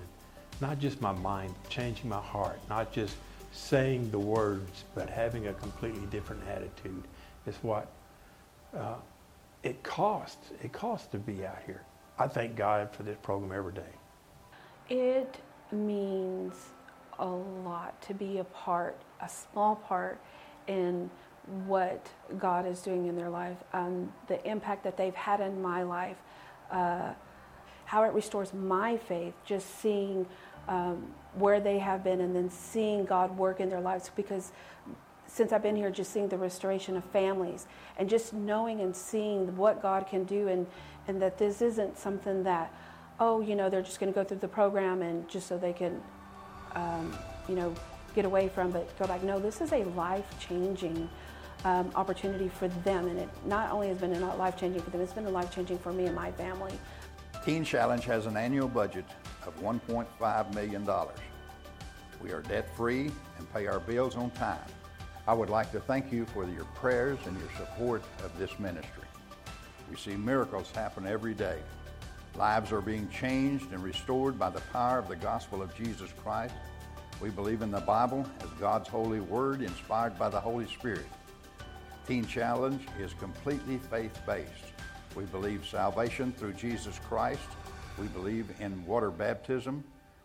not 0.60 0.78
just 0.78 1.00
my 1.00 1.12
mind, 1.12 1.54
changing 1.68 2.08
my 2.08 2.20
heart, 2.20 2.58
not 2.68 2.92
just 2.92 3.16
saying 3.52 4.10
the 4.10 4.18
words, 4.18 4.84
but 4.94 5.08
having 5.08 5.48
a 5.48 5.52
completely 5.54 6.06
different 6.06 6.42
attitude 6.48 7.04
is 7.46 7.56
what 7.62 7.90
uh, 8.76 8.96
it 9.62 9.82
costs. 9.82 10.50
It 10.62 10.72
costs 10.72 11.08
to 11.08 11.18
be 11.18 11.46
out 11.46 11.58
here. 11.66 11.82
I 12.18 12.28
thank 12.28 12.56
God 12.56 12.94
for 12.94 13.02
this 13.02 13.16
program 13.22 13.52
every 13.52 13.72
day. 13.72 13.82
It 14.88 15.36
means 15.72 16.54
a 17.18 17.26
lot 17.26 18.00
to 18.02 18.14
be 18.14 18.38
a 18.38 18.44
part, 18.44 18.96
a 19.20 19.28
small 19.28 19.76
part 19.76 20.20
in 20.66 21.10
what 21.66 22.08
God 22.38 22.66
is 22.66 22.80
doing 22.80 23.06
in 23.06 23.16
their 23.16 23.30
life, 23.30 23.56
um, 23.72 24.12
the 24.28 24.44
impact 24.48 24.84
that 24.84 24.96
they've 24.96 25.14
had 25.14 25.40
in 25.40 25.60
my 25.60 25.82
life, 25.82 26.16
uh, 26.70 27.12
how 27.84 28.02
it 28.04 28.12
restores 28.14 28.54
my 28.54 28.96
faith, 28.96 29.34
just 29.44 29.80
seeing 29.80 30.26
um, 30.68 31.06
where 31.34 31.60
they 31.60 31.78
have 31.78 32.02
been 32.02 32.20
and 32.20 32.34
then 32.34 32.48
seeing 32.48 33.04
God 33.04 33.36
work 33.36 33.60
in 33.60 33.68
their 33.68 33.80
lives. 33.80 34.10
Because 34.16 34.52
since 35.26 35.52
I've 35.52 35.62
been 35.62 35.76
here, 35.76 35.90
just 35.90 36.12
seeing 36.12 36.28
the 36.28 36.38
restoration 36.38 36.96
of 36.96 37.04
families 37.06 37.66
and 37.98 38.08
just 38.08 38.32
knowing 38.32 38.80
and 38.80 38.96
seeing 38.96 39.54
what 39.56 39.82
God 39.82 40.06
can 40.06 40.24
do, 40.24 40.48
and, 40.48 40.66
and 41.08 41.20
that 41.20 41.38
this 41.38 41.60
isn't 41.60 41.98
something 41.98 42.42
that, 42.44 42.72
oh, 43.20 43.40
you 43.40 43.54
know, 43.54 43.68
they're 43.68 43.82
just 43.82 44.00
going 44.00 44.12
to 44.12 44.18
go 44.18 44.24
through 44.24 44.38
the 44.38 44.48
program 44.48 45.02
and 45.02 45.28
just 45.28 45.46
so 45.46 45.58
they 45.58 45.72
can, 45.72 46.00
um, 46.74 47.16
you 47.48 47.54
know, 47.54 47.74
get 48.14 48.24
away 48.24 48.48
from, 48.48 48.70
but 48.70 48.96
go 48.98 49.06
back. 49.06 49.22
No, 49.22 49.38
this 49.38 49.60
is 49.60 49.72
a 49.72 49.84
life 49.84 50.26
changing 50.40 51.08
um, 51.64 51.90
opportunity 51.94 52.48
for 52.48 52.68
them. 52.68 53.08
And 53.08 53.18
it 53.18 53.28
not 53.46 53.70
only 53.70 53.88
has 53.88 53.98
been 53.98 54.14
a 54.14 54.36
life 54.36 54.56
changing 54.56 54.82
for 54.82 54.90
them, 54.90 55.00
it's 55.00 55.12
been 55.12 55.26
a 55.26 55.30
life 55.30 55.50
changing 55.50 55.78
for 55.78 55.92
me 55.92 56.06
and 56.06 56.14
my 56.14 56.30
family. 56.32 56.72
Teen 57.44 57.64
Challenge 57.64 58.04
has 58.04 58.26
an 58.26 58.36
annual 58.36 58.68
budget 58.68 59.04
of 59.46 59.58
$1.5 59.60 60.54
million. 60.54 60.88
We 62.22 62.32
are 62.32 62.42
debt 62.42 62.74
free 62.74 63.10
and 63.38 63.52
pay 63.52 63.66
our 63.66 63.80
bills 63.80 64.16
on 64.16 64.30
time. 64.30 64.64
I 65.26 65.34
would 65.34 65.50
like 65.50 65.72
to 65.72 65.80
thank 65.80 66.12
you 66.12 66.26
for 66.26 66.48
your 66.48 66.64
prayers 66.74 67.18
and 67.26 67.38
your 67.38 67.50
support 67.56 68.02
of 68.22 68.36
this 68.38 68.58
ministry. 68.58 69.04
We 69.90 69.96
see 69.96 70.16
miracles 70.16 70.70
happen 70.74 71.06
every 71.06 71.34
day. 71.34 71.58
Lives 72.36 72.72
are 72.72 72.80
being 72.80 73.08
changed 73.10 73.72
and 73.72 73.82
restored 73.82 74.38
by 74.38 74.50
the 74.50 74.60
power 74.72 74.98
of 74.98 75.08
the 75.08 75.16
gospel 75.16 75.62
of 75.62 75.74
Jesus 75.74 76.10
Christ. 76.22 76.54
We 77.20 77.30
believe 77.30 77.62
in 77.62 77.70
the 77.70 77.80
Bible 77.80 78.26
as 78.40 78.48
God's 78.60 78.88
holy 78.88 79.20
word 79.20 79.62
inspired 79.62 80.18
by 80.18 80.28
the 80.28 80.40
Holy 80.40 80.66
Spirit. 80.66 81.06
Teen 82.06 82.26
Challenge 82.26 82.86
is 83.00 83.14
completely 83.14 83.78
faith 83.90 84.20
based. 84.26 84.50
We 85.16 85.24
believe 85.24 85.64
salvation 85.64 86.32
through 86.32 86.52
Jesus 86.52 87.00
Christ. 87.08 87.48
We 87.98 88.08
believe 88.08 88.52
in 88.60 88.84
water 88.84 89.10
baptism. 89.10 89.82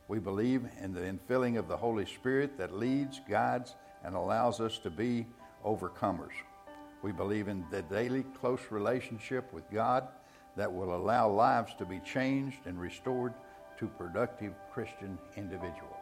We 0.09 0.19
believe 0.19 0.65
in 0.81 0.93
the 0.93 1.01
infilling 1.01 1.57
of 1.57 1.69
the 1.69 1.77
Holy 1.77 2.05
Spirit 2.05 2.57
that 2.57 2.75
leads, 2.75 3.21
guides, 3.29 3.75
and 4.03 4.13
allows 4.13 4.59
us 4.59 4.77
to 4.79 4.89
be 4.89 5.25
overcomers. 5.65 6.33
We 7.01 7.13
believe 7.13 7.48
in 7.48 7.63
the 7.71 7.83
daily 7.83 8.24
close 8.41 8.59
relationship 8.71 9.53
with 9.53 9.69
God 9.71 10.09
that 10.57 10.74
will 10.74 10.93
allow 10.95 11.29
lives 11.29 11.74
to 11.77 11.86
be 11.86 12.00
changed 12.00 12.57
and 12.65 12.77
restored 12.77 13.33
to 13.77 13.88
productive 13.88 14.53
Christian 14.74 15.17
individuals. 15.38 15.99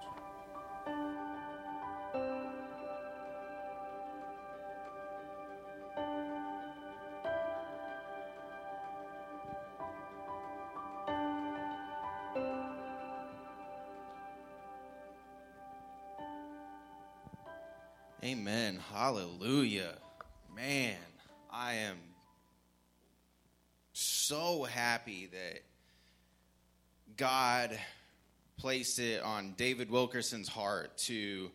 Amen. 18.24 18.80
Hallelujah. 18.94 19.94
Man, 20.56 20.96
I 21.52 21.74
am 21.74 21.98
so 23.94 24.64
happy 24.64 25.30
that 25.32 25.62
God 27.16 27.78
placed 28.58 28.98
it 28.98 29.22
on 29.22 29.54
David 29.56 29.92
Wilkerson's 29.92 30.48
heart 30.48 30.98
to 30.98 31.52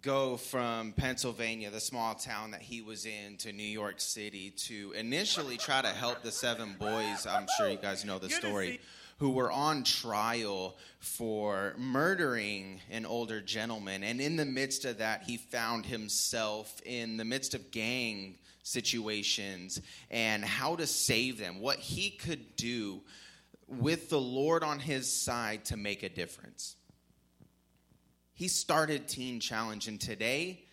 go 0.00 0.38
from 0.38 0.92
Pennsylvania, 0.92 1.70
the 1.70 1.80
small 1.80 2.14
town 2.14 2.50
that 2.52 2.62
he 2.62 2.80
was 2.80 3.04
in, 3.04 3.36
to 3.38 3.52
New 3.52 3.62
York 3.62 4.00
City 4.00 4.50
to 4.50 4.92
initially 4.92 5.58
try 5.58 5.82
to 5.82 5.88
help 5.88 6.22
the 6.22 6.32
seven 6.32 6.74
boys. 6.78 7.26
I'm 7.26 7.46
sure 7.58 7.68
you 7.68 7.76
guys 7.76 8.04
know 8.04 8.18
the 8.18 8.30
story. 8.30 8.80
Who 9.18 9.30
were 9.30 9.50
on 9.50 9.84
trial 9.84 10.76
for 10.98 11.74
murdering 11.78 12.80
an 12.90 13.06
older 13.06 13.40
gentleman. 13.40 14.02
And 14.02 14.20
in 14.20 14.36
the 14.36 14.44
midst 14.44 14.84
of 14.84 14.98
that, 14.98 15.22
he 15.22 15.36
found 15.36 15.86
himself 15.86 16.80
in 16.84 17.16
the 17.16 17.24
midst 17.24 17.54
of 17.54 17.70
gang 17.70 18.38
situations 18.62 19.80
and 20.10 20.44
how 20.44 20.76
to 20.76 20.86
save 20.86 21.38
them, 21.38 21.60
what 21.60 21.78
he 21.78 22.10
could 22.10 22.56
do 22.56 23.02
with 23.66 24.10
the 24.10 24.20
Lord 24.20 24.62
on 24.64 24.78
his 24.78 25.10
side 25.10 25.66
to 25.66 25.76
make 25.76 26.02
a 26.02 26.08
difference. 26.08 26.76
He 28.34 28.48
started 28.48 29.06
Teen 29.06 29.38
Challenge, 29.38 29.86
and 29.86 30.00
today 30.00 30.64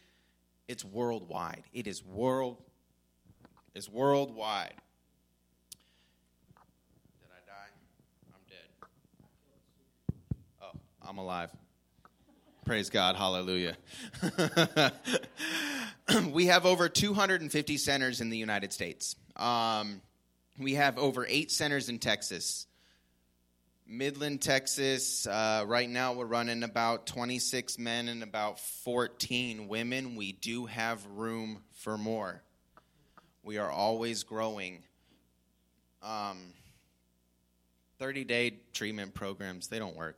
it's 0.68 0.84
worldwide. 0.84 1.64
It 1.74 1.86
is 1.86 2.04
world. 2.04 2.58
It's 3.76 3.88
worldwide. 3.88 4.74
Did 7.20 7.30
I 7.30 7.42
die? 7.46 7.72
I'm 8.34 8.42
dead. 8.50 8.70
Oh, 10.62 10.72
I'm 11.12 11.18
alive. 11.18 11.52
Praise 12.66 12.90
God. 12.90 13.18
Hallelujah. 13.18 13.76
we 16.32 16.46
have 16.46 16.66
over 16.66 16.88
250 16.88 17.76
centers 17.76 18.22
in 18.22 18.30
the 18.30 18.38
United 18.38 18.72
States. 18.72 19.18
Um, 19.36 20.00
we 20.58 20.76
have 20.76 20.98
over 20.98 21.26
eight 21.28 21.52
centers 21.52 21.90
in 21.90 22.00
Texas. 22.00 22.66
Midland, 23.86 24.42
Texas, 24.42 25.28
uh, 25.28 25.66
right 25.68 25.90
now 25.90 26.14
we're 26.14 26.24
running 26.24 26.64
about 26.64 27.08
26 27.08 27.78
men 27.78 28.08
and 28.08 28.24
about 28.24 28.58
14 28.58 29.68
women. 29.68 30.16
We 30.16 30.32
do 30.32 30.66
have 30.66 31.06
room 31.08 31.62
for 31.74 31.98
more. 31.98 32.42
We 33.44 33.58
are 33.58 33.70
always 33.70 34.24
growing. 34.24 34.82
Um, 36.02 36.38
30 38.00 38.24
day 38.24 38.60
treatment 38.72 39.14
programs, 39.14 39.68
they 39.68 39.78
don't 39.78 39.98
work. 39.98 40.18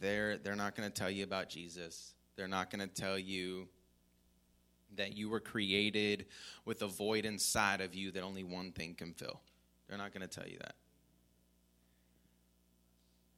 They're, 0.00 0.38
they're 0.38 0.56
not 0.56 0.74
going 0.74 0.88
to 0.90 0.94
tell 0.94 1.10
you 1.10 1.24
about 1.24 1.48
Jesus. 1.48 2.14
They're 2.36 2.48
not 2.48 2.70
going 2.70 2.86
to 2.86 3.02
tell 3.02 3.18
you 3.18 3.68
that 4.96 5.16
you 5.16 5.28
were 5.28 5.40
created 5.40 6.26
with 6.64 6.82
a 6.82 6.86
void 6.86 7.24
inside 7.24 7.80
of 7.80 7.94
you 7.94 8.12
that 8.12 8.22
only 8.22 8.44
one 8.44 8.72
thing 8.72 8.94
can 8.94 9.12
fill. 9.12 9.40
They're 9.88 9.98
not 9.98 10.12
going 10.12 10.26
to 10.26 10.34
tell 10.40 10.48
you 10.48 10.58
that. 10.58 10.74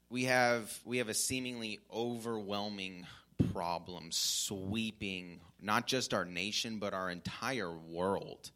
we 0.09 0.25
have 0.25 0.79
we 0.85 0.99
have 0.99 1.09
a 1.09 1.15
seemingly 1.15 1.79
overwhelming 1.93 3.07
problem 3.53 4.09
sweeping 4.11 5.41
not 5.61 5.87
just 5.87 6.15
our 6.15 6.25
nation 6.25 6.79
but 6.79 6.95
our 6.95 7.11
entire 7.11 7.73
world. 7.73 8.51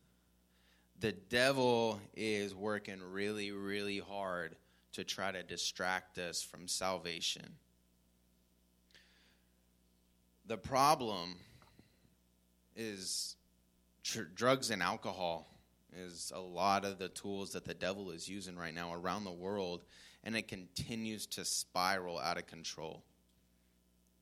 The 1.01 1.13
devil 1.13 2.01
is 2.15 2.55
working 2.55 3.01
really 3.03 3.51
really 3.53 3.99
hard 3.99 4.57
to 4.93 5.05
try 5.05 5.33
to 5.33 5.43
distract 5.43 6.19
us 6.19 6.43
from 6.43 6.69
salvation. 6.69 7.57
The 10.51 10.59
problem 10.59 11.37
is 12.75 13.37
tr- 14.03 14.23
drugs 14.35 14.71
and 14.71 14.83
alcohol 14.83 15.47
is 15.97 16.33
a 16.35 16.41
lot 16.41 16.85
of 16.85 16.99
the 16.99 17.09
tools 17.09 17.53
that 17.53 17.65
the 17.65 17.73
devil 17.73 18.11
is 18.11 18.29
using 18.29 18.57
right 18.57 18.75
now 18.75 18.93
around 18.93 19.23
the 19.23 19.31
world 19.31 19.85
and 20.25 20.35
it 20.35 20.49
continues 20.49 21.27
to 21.27 21.45
spiral 21.45 22.19
out 22.19 22.37
of 22.37 22.49
control. 22.49 23.05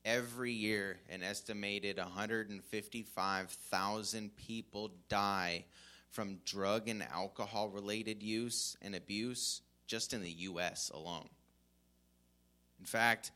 Every 0.05 0.51
year, 0.51 0.99
an 1.09 1.23
estimated 1.23 1.97
155,000 1.97 4.35
people 4.35 4.91
die 5.09 5.65
from 6.11 6.41
drug 6.45 6.89
and 6.89 7.01
alcohol 7.11 7.69
related 7.69 8.21
use 8.21 8.77
and 8.83 8.93
abuse 8.93 9.63
just 9.87 10.13
in 10.13 10.21
the 10.21 10.29
U.S. 10.29 10.91
alone. 10.93 11.27
In 12.79 12.85
fact, 12.85 13.31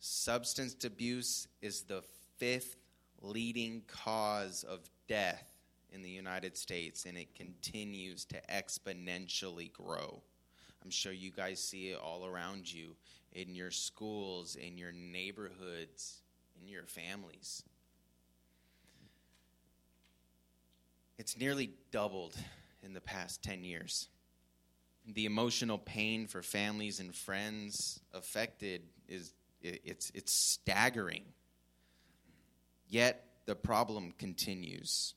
substance 0.00 0.84
abuse 0.84 1.46
is 1.62 1.82
the 1.82 2.02
fifth 2.38 2.76
leading 3.20 3.82
cause 3.86 4.64
of 4.64 4.80
death 5.08 5.52
in 5.92 6.02
the 6.02 6.10
United 6.10 6.56
States, 6.56 7.04
and 7.04 7.16
it 7.16 7.34
continues 7.34 8.24
to 8.24 8.40
exponentially 8.50 9.72
grow. 9.72 10.22
I'm 10.82 10.90
sure 10.90 11.12
you 11.12 11.30
guys 11.30 11.62
see 11.62 11.90
it 11.90 11.98
all 12.02 12.26
around 12.26 12.72
you 12.72 12.96
in 13.32 13.54
your 13.54 13.70
schools, 13.70 14.56
in 14.56 14.78
your 14.78 14.92
neighborhoods, 14.92 16.22
in 16.60 16.68
your 16.68 16.86
families. 16.86 17.62
It's 21.18 21.36
nearly 21.36 21.70
doubled 21.90 22.34
in 22.82 22.94
the 22.94 23.00
past 23.00 23.42
10 23.42 23.62
years. 23.62 24.08
The 25.06 25.26
emotional 25.26 25.76
pain 25.76 26.26
for 26.26 26.42
families 26.42 27.00
and 27.00 27.14
friends 27.14 28.00
affected 28.14 28.82
is 29.06 29.34
it's 29.62 30.10
it's 30.14 30.32
staggering. 30.32 31.24
Yet 32.88 33.24
the 33.46 33.54
problem 33.54 34.12
continues. 34.18 35.14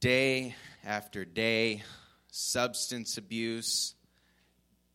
Day 0.00 0.54
after 0.84 1.24
day, 1.24 1.82
substance 2.30 3.16
abuse 3.16 3.94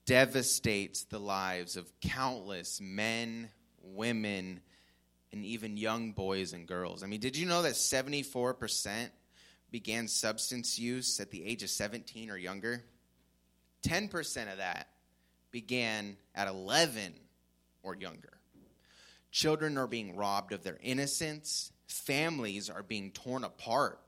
devastates 0.06 1.04
the 1.04 1.20
lives 1.20 1.78
of 1.78 1.92
countless 2.02 2.80
men, 2.82 3.50
women, 3.82 4.62
and 5.32 5.46
even 5.46 5.78
young 5.78 6.12
boys 6.12 6.54
and 6.54 6.68
girls. 6.68 7.04
I 7.04 7.08
mean, 7.08 7.20
did 7.20 7.38
you 7.38 7.46
know 7.46 7.62
that 7.62 7.74
74% 7.74 9.10
began 9.72 10.08
substance 10.08 10.80
use 10.80 11.20
at 11.20 11.32
the 11.32 11.46
age 11.46 11.62
of 11.64 11.70
17 11.70 12.30
or 12.32 12.38
younger? 12.38 12.84
10% 13.84 14.52
of 14.52 14.58
that 14.58 14.88
began 15.52 16.18
at 16.36 16.48
11 16.48 17.14
or 17.84 17.96
younger. 17.96 18.34
Children 19.32 19.78
are 19.78 19.88
being 19.88 20.16
robbed 20.16 20.54
of 20.54 20.64
their 20.64 20.80
innocence, 20.82 21.72
families 21.88 22.70
are 22.70 22.84
being 22.84 23.12
torn 23.12 23.44
apart. 23.44 24.00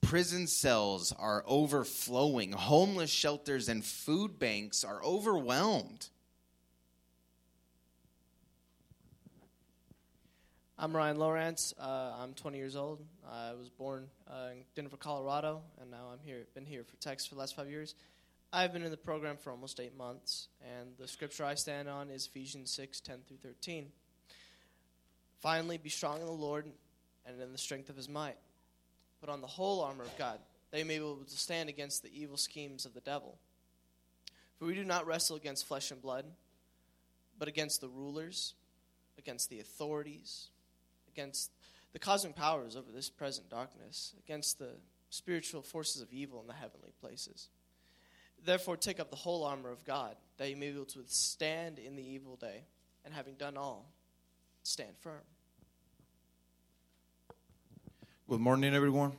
Prison 0.00 0.46
cells 0.46 1.12
are 1.18 1.44
overflowing. 1.46 2.52
Homeless 2.52 3.10
shelters 3.10 3.68
and 3.68 3.84
food 3.84 4.38
banks 4.38 4.84
are 4.84 5.04
overwhelmed. 5.04 6.08
I'm 10.78 10.94
Ryan 10.94 11.18
Lawrence. 11.18 11.72
Uh, 11.78 12.12
I'm 12.18 12.34
20 12.34 12.58
years 12.58 12.76
old. 12.76 13.02
I 13.30 13.52
was 13.54 13.70
born 13.70 14.08
uh, 14.30 14.50
in 14.52 14.64
Denver, 14.74 14.98
Colorado, 14.98 15.62
and 15.80 15.90
now 15.90 16.10
I'm 16.12 16.18
here. 16.22 16.46
Been 16.54 16.66
here 16.66 16.84
for 16.84 16.96
Texas 16.96 17.26
for 17.26 17.34
the 17.34 17.40
last 17.40 17.56
five 17.56 17.70
years. 17.70 17.94
I've 18.56 18.72
been 18.72 18.84
in 18.84 18.90
the 18.90 18.96
program 18.96 19.36
for 19.36 19.50
almost 19.50 19.80
eight 19.80 19.94
months, 19.98 20.48
and 20.62 20.88
the 20.98 21.06
scripture 21.06 21.44
I 21.44 21.56
stand 21.56 21.90
on 21.90 22.08
is 22.08 22.24
Ephesians 22.24 22.70
6, 22.70 23.00
10 23.00 23.18
through 23.28 23.36
13. 23.36 23.88
Finally, 25.42 25.76
be 25.76 25.90
strong 25.90 26.20
in 26.20 26.26
the 26.26 26.32
Lord 26.32 26.64
and 27.26 27.38
in 27.38 27.52
the 27.52 27.58
strength 27.58 27.90
of 27.90 27.96
his 27.96 28.08
might. 28.08 28.38
Put 29.20 29.28
on 29.28 29.42
the 29.42 29.46
whole 29.46 29.82
armor 29.82 30.04
of 30.04 30.16
God, 30.16 30.38
that 30.70 30.78
you 30.78 30.86
may 30.86 30.98
be 30.98 31.04
able 31.04 31.16
to 31.16 31.36
stand 31.36 31.68
against 31.68 32.02
the 32.02 32.08
evil 32.18 32.38
schemes 32.38 32.86
of 32.86 32.94
the 32.94 33.02
devil. 33.02 33.36
For 34.58 34.64
we 34.64 34.74
do 34.74 34.84
not 34.84 35.06
wrestle 35.06 35.36
against 35.36 35.66
flesh 35.66 35.90
and 35.90 36.00
blood, 36.00 36.24
but 37.38 37.48
against 37.48 37.82
the 37.82 37.88
rulers, 37.88 38.54
against 39.18 39.50
the 39.50 39.60
authorities, 39.60 40.48
against 41.12 41.50
the 41.92 41.98
cosmic 41.98 42.34
powers 42.34 42.74
over 42.74 42.90
this 42.90 43.10
present 43.10 43.50
darkness, 43.50 44.14
against 44.18 44.58
the 44.58 44.70
spiritual 45.10 45.60
forces 45.60 46.00
of 46.00 46.10
evil 46.10 46.40
in 46.40 46.46
the 46.46 46.54
heavenly 46.54 46.94
places. 47.02 47.50
Therefore, 48.44 48.76
take 48.76 49.00
up 49.00 49.10
the 49.10 49.16
whole 49.16 49.44
armor 49.44 49.70
of 49.70 49.84
God, 49.84 50.16
that 50.38 50.48
you 50.48 50.56
may 50.56 50.70
be 50.70 50.76
able 50.76 50.84
to 50.86 50.98
withstand 50.98 51.78
in 51.78 51.96
the 51.96 52.02
evil 52.02 52.36
day, 52.36 52.64
and 53.04 53.12
having 53.12 53.34
done 53.34 53.56
all, 53.56 53.90
stand 54.62 54.96
firm. 55.00 55.22
Good 58.28 58.40
morning, 58.40 58.74
everyone. 58.74 59.12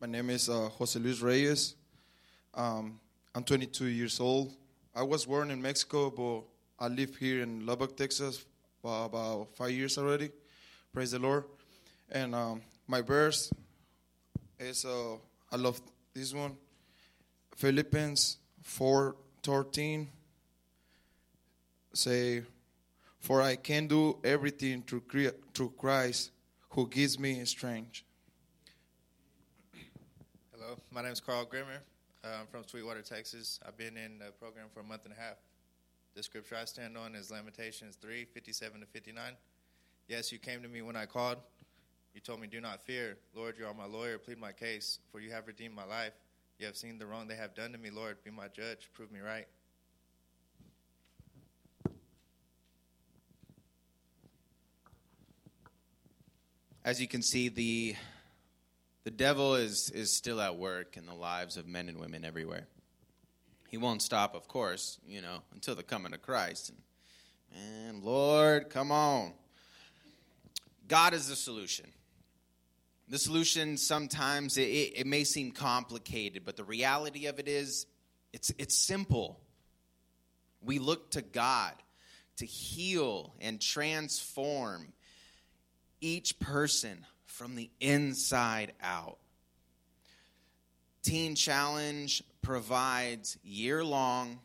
My 0.00 0.06
name 0.06 0.30
is 0.30 0.48
uh, 0.48 0.68
Jose 0.68 0.98
Luis 0.98 1.20
Reyes. 1.20 1.74
Um, 2.54 3.00
I'm 3.34 3.42
22 3.44 3.86
years 3.86 4.20
old. 4.20 4.54
I 4.94 5.02
was 5.02 5.26
born 5.26 5.50
in 5.50 5.60
Mexico, 5.60 6.10
but 6.10 6.42
I 6.84 6.88
live 6.88 7.16
here 7.16 7.42
in 7.42 7.66
Lubbock, 7.66 7.96
Texas, 7.96 8.44
for 8.80 9.06
about 9.06 9.48
five 9.56 9.72
years 9.72 9.98
already. 9.98 10.30
Praise 10.92 11.10
the 11.10 11.18
Lord. 11.18 11.44
And 12.10 12.34
um, 12.34 12.62
my 12.86 13.00
verse 13.00 13.52
is 14.58 14.84
uh, 14.84 15.16
I 15.52 15.56
love 15.56 15.80
this 16.14 16.32
one. 16.32 16.56
Philippians 17.58 18.38
4:13 18.62 20.12
say, 21.92 22.44
"For 23.18 23.42
I 23.42 23.56
can 23.56 23.88
do 23.88 24.20
everything 24.22 24.84
through 24.84 25.32
through 25.54 25.70
Christ 25.70 26.30
who 26.70 26.88
gives 26.88 27.18
me 27.18 27.44
strength." 27.46 28.02
Hello, 30.52 30.78
my 30.92 31.02
name 31.02 31.10
is 31.10 31.20
Carl 31.20 31.46
Grimmer. 31.46 31.82
I'm 32.22 32.46
from 32.46 32.64
Sweetwater, 32.64 33.02
Texas. 33.02 33.58
I've 33.66 33.76
been 33.76 33.96
in 33.96 34.20
the 34.20 34.30
program 34.30 34.68
for 34.70 34.78
a 34.78 34.84
month 34.84 35.04
and 35.06 35.12
a 35.12 35.16
half. 35.16 35.38
The 36.14 36.22
scripture 36.22 36.54
I 36.54 36.64
stand 36.64 36.96
on 36.96 37.16
is 37.16 37.32
Lamentations 37.32 37.96
3 37.96 38.24
57 38.24 38.82
to 38.82 38.86
59. 38.86 39.36
Yes, 40.06 40.30
you 40.30 40.38
came 40.38 40.62
to 40.62 40.68
me 40.68 40.82
when 40.82 40.94
I 40.94 41.06
called. 41.06 41.42
You 42.14 42.20
told 42.20 42.40
me, 42.40 42.46
Do 42.46 42.60
not 42.60 42.84
fear. 42.84 43.18
Lord, 43.34 43.58
you 43.58 43.66
are 43.66 43.74
my 43.74 43.86
lawyer. 43.86 44.16
Plead 44.16 44.38
my 44.38 44.52
case, 44.52 45.00
for 45.10 45.18
you 45.18 45.32
have 45.32 45.48
redeemed 45.48 45.74
my 45.74 45.84
life. 45.84 46.14
You 46.58 46.66
have 46.66 46.76
seen 46.76 46.98
the 46.98 47.06
wrong 47.06 47.28
they 47.28 47.36
have 47.36 47.54
done 47.54 47.70
to 47.72 47.78
me, 47.78 47.90
Lord. 47.90 48.16
Be 48.24 48.32
my 48.32 48.48
judge. 48.48 48.90
Prove 48.92 49.12
me 49.12 49.20
right. 49.20 49.46
As 56.84 57.00
you 57.00 57.06
can 57.06 57.22
see, 57.22 57.48
the 57.48 57.94
the 59.04 59.10
devil 59.12 59.54
is, 59.54 59.90
is 59.94 60.16
still 60.16 60.40
at 60.40 60.56
work 60.56 60.96
in 60.96 61.06
the 61.06 61.14
lives 61.14 61.56
of 61.56 61.66
men 61.66 61.88
and 61.88 61.98
women 61.98 62.24
everywhere. 62.24 62.66
He 63.68 63.78
won't 63.78 64.02
stop, 64.02 64.34
of 64.34 64.48
course, 64.48 64.98
you 65.06 65.22
know, 65.22 65.38
until 65.54 65.74
the 65.74 65.82
coming 65.82 66.12
of 66.12 66.20
Christ. 66.20 66.72
And, 67.54 67.94
man, 67.94 68.04
Lord, 68.04 68.68
come 68.68 68.90
on. 68.92 69.32
God 70.88 71.14
is 71.14 71.28
the 71.28 71.36
solution. 71.36 71.86
The 73.10 73.18
solution 73.18 73.78
sometimes 73.78 74.58
it, 74.58 74.62
it, 74.62 75.06
may 75.06 75.24
seem 75.24 75.52
complicated, 75.52 76.44
but 76.44 76.56
the 76.56 76.64
reality 76.64 77.26
of 77.26 77.38
it 77.38 77.48
is 77.48 77.86
it's, 78.34 78.52
it's 78.58 78.76
simple. 78.76 79.40
We 80.60 80.78
look 80.78 81.10
to 81.12 81.22
God 81.22 81.72
to 82.36 82.44
heal 82.44 83.34
and 83.40 83.60
transform 83.60 84.92
each 86.00 86.38
person 86.38 87.06
from 87.24 87.54
the 87.54 87.70
inside 87.80 88.72
out. 88.82 89.18
Teen 91.02 91.34
Challenge 91.34 92.22
provides 92.42 93.38
year 93.42 93.82
long 93.82 94.38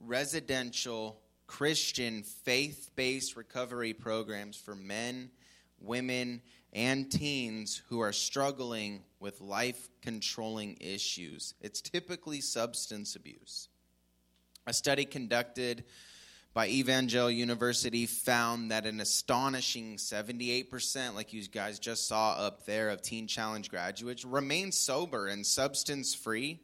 residential 0.00 1.20
Christian 1.46 2.22
faith 2.22 2.90
based 2.96 3.36
recovery 3.36 3.92
programs 3.92 4.56
for 4.56 4.74
men, 4.74 5.30
women, 5.80 6.40
and 6.76 7.10
teens 7.10 7.82
who 7.88 8.00
are 8.00 8.12
struggling 8.12 9.02
with 9.18 9.40
life 9.40 9.88
controlling 10.02 10.76
issues. 10.78 11.54
It's 11.62 11.80
typically 11.80 12.42
substance 12.42 13.16
abuse. 13.16 13.68
A 14.66 14.74
study 14.74 15.06
conducted 15.06 15.84
by 16.52 16.68
Evangel 16.68 17.30
University 17.30 18.04
found 18.04 18.70
that 18.72 18.84
an 18.84 19.00
astonishing 19.00 19.96
78%, 19.96 21.14
like 21.14 21.32
you 21.32 21.48
guys 21.48 21.78
just 21.78 22.06
saw 22.06 22.32
up 22.32 22.66
there, 22.66 22.90
of 22.90 23.00
Teen 23.00 23.26
Challenge 23.26 23.70
graduates 23.70 24.24
remain 24.24 24.70
sober 24.70 25.28
and 25.28 25.46
substance 25.46 26.14
free. 26.14 26.60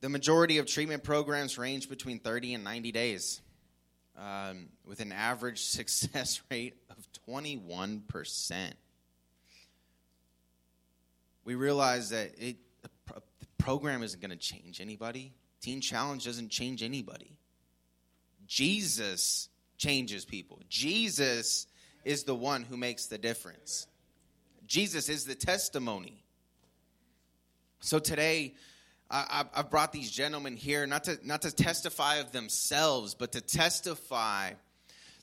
the 0.00 0.08
majority 0.08 0.58
of 0.58 0.66
treatment 0.66 1.02
programs 1.02 1.58
range 1.58 1.88
between 1.88 2.20
30 2.20 2.54
and 2.54 2.62
90 2.62 2.92
days, 2.92 3.40
um, 4.18 4.66
with 4.84 5.00
an 5.00 5.12
average 5.12 5.62
success 5.64 6.42
rate 6.50 6.74
of 6.90 6.96
21%. 7.28 8.72
We 11.44 11.54
realize 11.54 12.10
that 12.10 12.32
it, 12.36 12.56
the, 12.82 12.90
pro- 13.06 13.22
the 13.40 13.46
program 13.56 14.02
isn't 14.02 14.20
going 14.20 14.30
to 14.30 14.36
change 14.36 14.80
anybody. 14.80 15.32
Teen 15.60 15.80
Challenge 15.80 16.24
doesn't 16.24 16.50
change 16.50 16.82
anybody. 16.82 17.36
Jesus 18.46 19.48
changes 19.76 20.24
people. 20.24 20.60
Jesus 20.68 21.66
is 22.04 22.24
the 22.24 22.34
one 22.34 22.64
who 22.64 22.76
makes 22.76 23.06
the 23.06 23.18
difference. 23.18 23.86
Jesus 24.66 25.08
is 25.08 25.24
the 25.24 25.34
testimony. 25.34 26.24
So 27.80 27.98
today, 27.98 28.54
I, 29.10 29.44
I've 29.54 29.70
brought 29.70 29.92
these 29.92 30.10
gentlemen 30.10 30.56
here 30.56 30.86
not 30.86 31.04
to 31.04 31.18
not 31.24 31.42
to 31.42 31.54
testify 31.54 32.16
of 32.16 32.32
themselves, 32.32 33.14
but 33.14 33.32
to 33.32 33.40
testify 33.40 34.52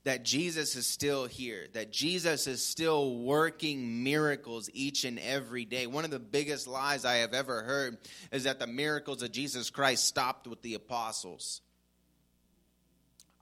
that 0.06 0.24
Jesus 0.24 0.76
is 0.76 0.86
still 0.86 1.26
here, 1.26 1.68
that 1.74 1.92
Jesus 1.92 2.46
is 2.46 2.64
still 2.64 3.18
working 3.18 4.04
miracles 4.04 4.70
each 4.72 5.04
and 5.04 5.20
every 5.20 5.66
day. 5.66 5.88
One 5.88 6.06
of 6.06 6.12
the 6.12 6.20
biggest 6.20 6.68
lies 6.68 7.06
I 7.06 7.16
have 7.18 7.34
ever 7.34 7.64
heard 7.64 7.98
is 8.32 8.44
that 8.44 8.60
the 8.60 8.68
miracles 8.68 9.24
of 9.24 9.32
Jesus 9.32 9.72
Christ 9.72 10.06
stopped 10.06 10.48
with 10.48 10.62
the 10.62 10.76
apostles. 10.76 11.62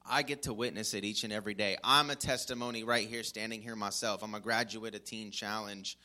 I 0.06 0.24
get 0.24 0.44
to 0.44 0.54
witness 0.54 0.94
it 0.94 1.04
each 1.04 1.24
and 1.26 1.34
every 1.34 1.54
day. 1.54 1.78
I'm 1.84 2.10
a 2.10 2.16
testimony 2.16 2.84
right 2.84 3.08
here, 3.08 3.24
standing 3.24 3.62
here 3.62 3.76
myself. 3.76 4.24
I'm 4.24 4.36
a 4.36 4.40
graduate 4.40 4.96
of 4.96 5.04
Teen 5.04 5.32
Challenge. 5.32 5.98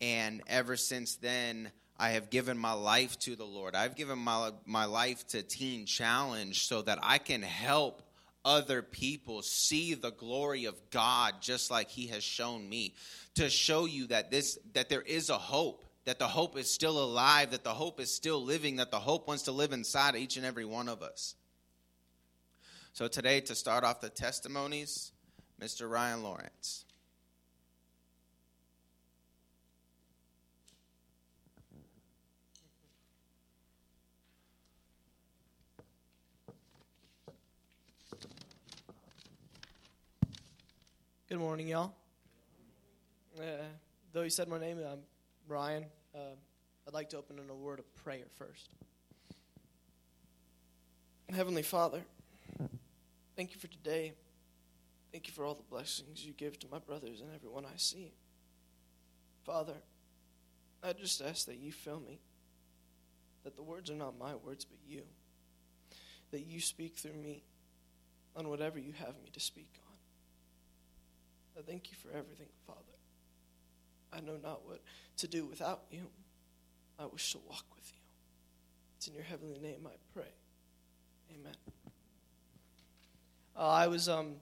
And 0.00 0.42
ever 0.46 0.76
since 0.76 1.16
then, 1.16 1.70
I 2.00 2.12
have 2.12 2.30
given 2.30 2.56
my 2.56 2.72
life 2.72 3.18
to 3.20 3.36
the 3.36 3.44
Lord. 3.44 3.76
I've 3.76 3.94
given 3.94 4.18
my, 4.18 4.52
my 4.64 4.86
life 4.86 5.26
to 5.28 5.42
Teen 5.42 5.84
Challenge 5.84 6.58
so 6.66 6.80
that 6.80 6.98
I 7.02 7.18
can 7.18 7.42
help 7.42 8.02
other 8.42 8.80
people 8.80 9.42
see 9.42 9.92
the 9.92 10.10
glory 10.10 10.64
of 10.64 10.80
God 10.90 11.34
just 11.42 11.70
like 11.70 11.90
he 11.90 12.06
has 12.06 12.24
shown 12.24 12.66
me 12.66 12.94
to 13.34 13.50
show 13.50 13.84
you 13.84 14.06
that 14.06 14.30
this 14.30 14.58
that 14.72 14.88
there 14.88 15.02
is 15.02 15.28
a 15.28 15.36
hope 15.36 15.84
that 16.06 16.18
the 16.18 16.26
hope 16.26 16.56
is 16.56 16.70
still 16.70 17.04
alive 17.04 17.50
that 17.50 17.64
the 17.64 17.74
hope 17.74 18.00
is 18.00 18.10
still 18.10 18.42
living 18.42 18.76
that 18.76 18.90
the 18.90 18.98
hope 18.98 19.28
wants 19.28 19.42
to 19.42 19.52
live 19.52 19.74
inside 19.74 20.16
each 20.16 20.38
and 20.38 20.46
every 20.46 20.64
one 20.64 20.88
of 20.88 21.02
us 21.02 21.34
so 22.94 23.08
today 23.08 23.42
to 23.42 23.54
start 23.54 23.84
off 23.84 24.00
the 24.00 24.08
testimonies 24.08 25.12
Mr. 25.60 25.88
Ryan 25.88 26.22
Lawrence 26.22 26.86
Good 41.30 41.38
morning, 41.38 41.68
y'all. 41.68 41.94
Uh, 43.38 43.42
though 44.12 44.22
you 44.22 44.30
said 44.30 44.48
my 44.48 44.58
name, 44.58 44.78
I'm 44.78 44.98
Brian. 45.46 45.84
Uh, 46.12 46.34
I'd 46.88 46.92
like 46.92 47.08
to 47.10 47.18
open 47.18 47.38
in 47.38 47.48
a 47.48 47.54
word 47.54 47.78
of 47.78 47.94
prayer 48.02 48.24
first. 48.34 48.68
Heavenly 51.32 51.62
Father, 51.62 52.00
thank 53.36 53.54
you 53.54 53.60
for 53.60 53.68
today. 53.68 54.14
Thank 55.12 55.28
you 55.28 55.32
for 55.32 55.44
all 55.44 55.54
the 55.54 55.62
blessings 55.62 56.26
you 56.26 56.32
give 56.32 56.58
to 56.58 56.66
my 56.68 56.80
brothers 56.80 57.20
and 57.20 57.30
everyone 57.32 57.64
I 57.64 57.76
see. 57.76 58.12
Father, 59.44 59.76
I 60.82 60.94
just 60.94 61.22
ask 61.22 61.46
that 61.46 61.60
you 61.60 61.70
fill 61.70 62.00
me, 62.00 62.18
that 63.44 63.54
the 63.54 63.62
words 63.62 63.88
are 63.88 63.94
not 63.94 64.18
my 64.18 64.34
words, 64.34 64.64
but 64.64 64.78
you, 64.84 65.02
that 66.32 66.40
you 66.40 66.60
speak 66.60 66.96
through 66.96 67.12
me 67.12 67.44
on 68.34 68.48
whatever 68.48 68.80
you 68.80 68.94
have 68.98 69.14
me 69.22 69.30
to 69.32 69.38
speak 69.38 69.78
on. 69.86 69.89
I 71.60 71.62
thank 71.70 71.90
you 71.90 71.96
for 72.02 72.08
everything, 72.16 72.46
Father. 72.66 72.80
I 74.12 74.20
know 74.20 74.38
not 74.42 74.66
what 74.66 74.80
to 75.18 75.28
do 75.28 75.44
without 75.44 75.82
you. 75.90 76.06
I 76.98 77.04
wish 77.04 77.32
to 77.32 77.38
walk 77.38 77.64
with 77.74 77.92
you. 77.92 78.00
It's 78.96 79.08
in 79.08 79.14
your 79.14 79.24
heavenly 79.24 79.58
name 79.58 79.86
I 79.86 79.96
pray. 80.14 80.32
Amen. 81.34 81.52
Uh, 83.54 83.68
I 83.68 83.88
was 83.88 84.08
um, 84.08 84.36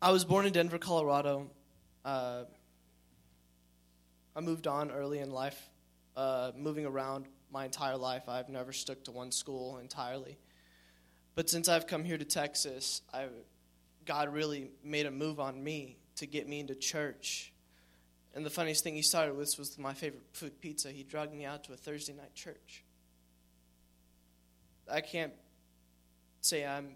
I 0.00 0.10
was 0.10 0.24
born 0.24 0.44
in 0.44 0.52
Denver, 0.52 0.78
Colorado. 0.78 1.48
Uh, 2.04 2.44
I 4.34 4.40
moved 4.40 4.66
on 4.66 4.90
early 4.90 5.20
in 5.20 5.30
life, 5.30 5.70
uh, 6.16 6.50
moving 6.56 6.84
around 6.84 7.26
my 7.52 7.64
entire 7.64 7.96
life. 7.96 8.28
I've 8.28 8.48
never 8.48 8.72
stuck 8.72 9.04
to 9.04 9.12
one 9.12 9.30
school 9.30 9.78
entirely. 9.78 10.36
But 11.36 11.48
since 11.48 11.68
I've 11.68 11.86
come 11.86 12.02
here 12.02 12.18
to 12.18 12.24
Texas, 12.24 13.02
I, 13.14 13.26
God 14.04 14.32
really 14.32 14.70
made 14.84 15.06
a 15.06 15.10
move 15.10 15.40
on 15.40 15.62
me 15.62 15.98
to 16.16 16.26
get 16.26 16.48
me 16.48 16.60
into 16.60 16.74
church. 16.74 17.52
And 18.34 18.46
the 18.46 18.50
funniest 18.50 18.82
thing 18.82 18.94
he 18.94 19.02
started 19.02 19.36
with 19.36 19.58
was 19.58 19.78
my 19.78 19.92
favorite 19.92 20.24
food, 20.32 20.60
pizza. 20.60 20.90
He 20.90 21.02
dragged 21.02 21.34
me 21.34 21.44
out 21.44 21.64
to 21.64 21.72
a 21.72 21.76
Thursday 21.76 22.14
night 22.14 22.34
church. 22.34 22.84
I 24.90 25.00
can't 25.00 25.32
say 26.40 26.66
I'm. 26.66 26.94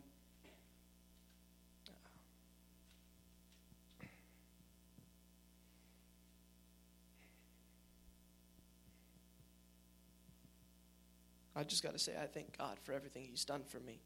I 11.54 11.64
just 11.64 11.82
got 11.82 11.94
to 11.94 11.98
say, 11.98 12.12
I 12.20 12.26
thank 12.26 12.58
God 12.58 12.76
for 12.82 12.92
everything 12.92 13.26
He's 13.30 13.46
done 13.46 13.62
for 13.66 13.80
me. 13.80 13.98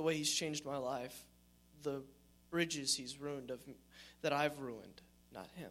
The 0.00 0.06
way 0.06 0.16
He's 0.16 0.32
changed 0.32 0.64
my 0.64 0.78
life, 0.78 1.26
the 1.82 2.00
bridges 2.48 2.96
He's 2.96 3.20
ruined 3.20 3.50
of 3.50 3.60
that 4.22 4.32
I've 4.32 4.58
ruined, 4.58 5.02
not 5.30 5.46
Him, 5.56 5.68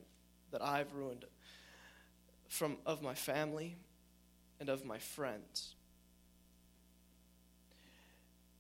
that 0.51 0.61
I've 0.61 0.93
ruined 0.93 1.25
from 2.47 2.77
of 2.85 3.01
my 3.01 3.15
family 3.15 3.75
and 4.59 4.69
of 4.69 4.85
my 4.85 4.99
friends. 4.99 5.73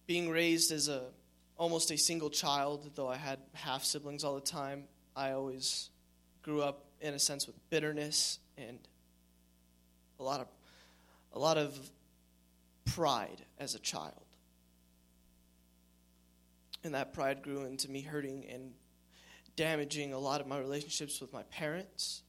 Being 0.07 0.31
raised 0.31 0.71
as 0.71 0.87
a 0.87 1.03
almost 1.55 1.91
a 1.91 1.99
single 1.99 2.31
child, 2.31 2.89
though 2.95 3.07
I 3.07 3.17
had 3.17 3.37
half 3.53 3.83
siblings 3.83 4.23
all 4.23 4.33
the 4.33 4.41
time, 4.41 4.85
I 5.15 5.33
always 5.33 5.91
grew 6.41 6.63
up 6.63 6.85
in 6.99 7.13
a 7.13 7.19
sense 7.19 7.45
with 7.45 7.55
bitterness 7.69 8.39
and 8.57 8.79
a 10.19 10.23
lot 10.23 10.39
of 10.41 10.47
a 11.31 11.37
lot 11.37 11.59
of 11.59 11.77
pride 12.85 13.45
as 13.59 13.75
a 13.75 13.79
child. 13.79 14.25
And 16.83 16.93
that 16.93 17.13
pride 17.13 17.41
grew 17.41 17.65
into 17.65 17.89
me 17.89 18.01
hurting 18.01 18.45
and 18.49 18.73
damaging 19.55 20.13
a 20.13 20.19
lot 20.19 20.39
of 20.39 20.47
my 20.47 20.57
relationships 20.57 21.19
with 21.19 21.33
my 21.33 21.43
parents, 21.43 22.21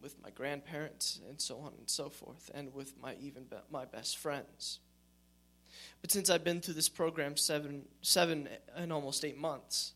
with 0.00 0.20
my 0.22 0.30
grandparents, 0.30 1.20
and 1.28 1.40
so 1.40 1.58
on 1.58 1.72
and 1.78 1.88
so 1.88 2.08
forth, 2.08 2.50
and 2.54 2.74
with 2.74 2.94
my 3.00 3.14
even 3.20 3.44
be- 3.44 3.56
my 3.70 3.84
best 3.84 4.18
friends. 4.18 4.80
But 6.00 6.10
since 6.10 6.28
I've 6.28 6.42
been 6.42 6.60
through 6.60 6.74
this 6.74 6.88
program 6.88 7.36
seven, 7.36 7.86
seven 8.02 8.48
and 8.74 8.92
almost 8.92 9.24
eight 9.24 9.38
months, 9.38 9.92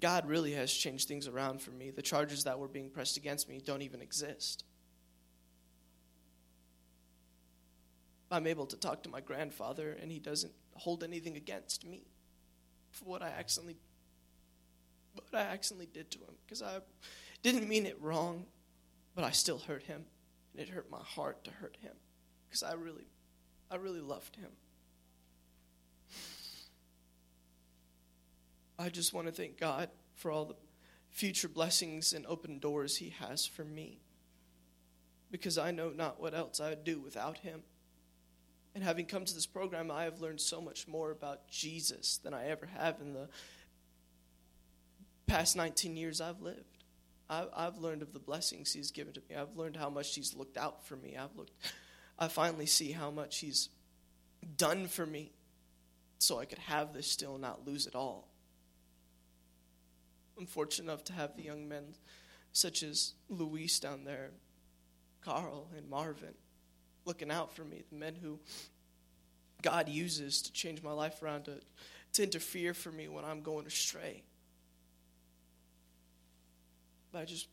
God 0.00 0.28
really 0.28 0.52
has 0.52 0.72
changed 0.72 1.08
things 1.08 1.26
around 1.26 1.60
for 1.60 1.70
me. 1.70 1.90
The 1.90 2.02
charges 2.02 2.44
that 2.44 2.58
were 2.58 2.68
being 2.68 2.90
pressed 2.90 3.16
against 3.16 3.48
me 3.48 3.60
don't 3.62 3.82
even 3.82 4.00
exist. 4.00 4.64
I'm 8.34 8.48
able 8.48 8.66
to 8.66 8.76
talk 8.76 9.04
to 9.04 9.08
my 9.08 9.20
grandfather, 9.20 9.96
and 10.00 10.10
he 10.10 10.18
doesn't 10.18 10.52
hold 10.74 11.04
anything 11.04 11.36
against 11.36 11.86
me 11.86 12.02
for 12.90 13.04
what 13.04 13.22
I 13.22 13.28
accidentally 13.28 13.76
what 15.14 15.26
I 15.32 15.42
accidentally 15.42 15.88
did 15.92 16.10
to 16.10 16.18
him 16.18 16.34
because 16.44 16.60
I 16.60 16.78
didn't 17.44 17.68
mean 17.68 17.86
it 17.86 17.96
wrong, 18.00 18.46
but 19.14 19.22
I 19.22 19.30
still 19.30 19.58
hurt 19.58 19.84
him, 19.84 20.04
and 20.52 20.60
it 20.60 20.68
hurt 20.68 20.90
my 20.90 20.98
heart 20.98 21.44
to 21.44 21.52
hurt 21.52 21.76
him 21.80 21.92
because 22.48 22.64
I 22.64 22.72
really, 22.72 23.06
I 23.70 23.76
really 23.76 24.00
loved 24.00 24.34
him. 24.34 24.50
I 28.76 28.88
just 28.88 29.14
want 29.14 29.28
to 29.28 29.32
thank 29.32 29.60
God 29.60 29.88
for 30.16 30.32
all 30.32 30.46
the 30.46 30.56
future 31.10 31.48
blessings 31.48 32.12
and 32.12 32.26
open 32.26 32.58
doors 32.58 32.96
He 32.96 33.10
has 33.20 33.46
for 33.46 33.64
me 33.64 34.00
because 35.30 35.58
I 35.58 35.70
know 35.70 35.90
not 35.90 36.20
what 36.20 36.34
else 36.34 36.58
I 36.58 36.70
would 36.70 36.82
do 36.82 36.98
without 36.98 37.38
Him. 37.38 37.62
And 38.74 38.82
having 38.82 39.06
come 39.06 39.24
to 39.24 39.34
this 39.34 39.46
program, 39.46 39.90
I 39.90 40.04
have 40.04 40.20
learned 40.20 40.40
so 40.40 40.60
much 40.60 40.88
more 40.88 41.10
about 41.12 41.48
Jesus 41.48 42.18
than 42.18 42.34
I 42.34 42.46
ever 42.46 42.66
have 42.66 43.00
in 43.00 43.12
the 43.12 43.28
past 45.26 45.56
19 45.56 45.96
years 45.96 46.20
I've 46.20 46.40
lived. 46.40 46.84
I've 47.30 47.78
learned 47.78 48.02
of 48.02 48.12
the 48.12 48.18
blessings 48.18 48.72
He's 48.72 48.90
given 48.90 49.14
to 49.14 49.22
me. 49.28 49.36
I've 49.36 49.56
learned 49.56 49.76
how 49.76 49.90
much 49.90 50.14
He's 50.14 50.34
looked 50.34 50.56
out 50.56 50.86
for 50.86 50.96
me. 50.96 51.16
I've 51.16 51.34
looked. 51.36 51.52
I 52.18 52.28
finally 52.28 52.66
see 52.66 52.92
how 52.92 53.10
much 53.10 53.38
He's 53.38 53.70
done 54.56 54.88
for 54.88 55.06
me, 55.06 55.32
so 56.18 56.38
I 56.38 56.44
could 56.44 56.58
have 56.58 56.92
this 56.92 57.06
still 57.06 57.32
and 57.34 57.42
not 57.42 57.66
lose 57.66 57.86
it 57.86 57.94
all. 57.94 58.28
I'm 60.38 60.46
fortunate 60.46 60.90
enough 60.90 61.04
to 61.04 61.12
have 61.12 61.36
the 61.36 61.44
young 61.44 61.68
men, 61.68 61.94
such 62.52 62.82
as 62.82 63.14
Luis 63.28 63.78
down 63.78 64.04
there, 64.04 64.32
Carl 65.22 65.70
and 65.76 65.88
Marvin, 65.88 66.34
looking 67.04 67.30
out 67.30 67.54
for 67.54 67.64
me, 67.64 67.82
the 67.90 67.96
men 67.96 68.14
who 68.20 68.38
God 69.62 69.88
uses 69.88 70.42
to 70.42 70.52
change 70.52 70.82
my 70.82 70.92
life 70.92 71.22
around, 71.22 71.44
to, 71.44 71.60
to 72.14 72.22
interfere 72.22 72.74
for 72.74 72.90
me 72.90 73.08
when 73.08 73.24
I'm 73.24 73.42
going 73.42 73.66
astray. 73.66 74.22
But 77.12 77.20
I 77.20 77.24
just 77.24 77.48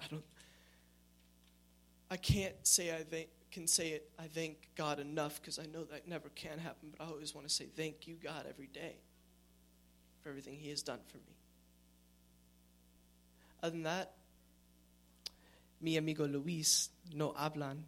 I 0.00 0.04
don't 0.10 0.24
I 2.10 2.16
can't 2.16 2.54
say 2.62 2.92
I 2.92 3.26
can 3.50 3.66
say 3.66 3.90
it 3.90 4.10
I 4.18 4.24
thank 4.24 4.68
God 4.76 5.00
enough 5.00 5.40
because 5.40 5.58
I 5.58 5.64
know 5.66 5.84
that 5.84 6.06
never 6.06 6.28
can 6.30 6.58
happen, 6.58 6.90
but 6.96 7.02
I 7.04 7.08
always 7.08 7.34
want 7.34 7.48
to 7.48 7.52
say 7.52 7.64
thank 7.64 8.06
you 8.06 8.16
God 8.22 8.46
every 8.48 8.66
day 8.66 8.96
for 10.22 10.28
everything 10.28 10.58
he 10.58 10.70
has 10.70 10.82
done 10.82 11.00
for 11.08 11.16
me. 11.18 11.33
Other 13.64 13.70
than 13.70 13.84
that, 13.84 14.12
mi 15.80 15.96
amigo 15.96 16.26
Luis 16.26 16.90
no 17.14 17.32
hablan 17.32 17.78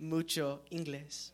mucho 0.00 0.62
inglés. 0.72 1.30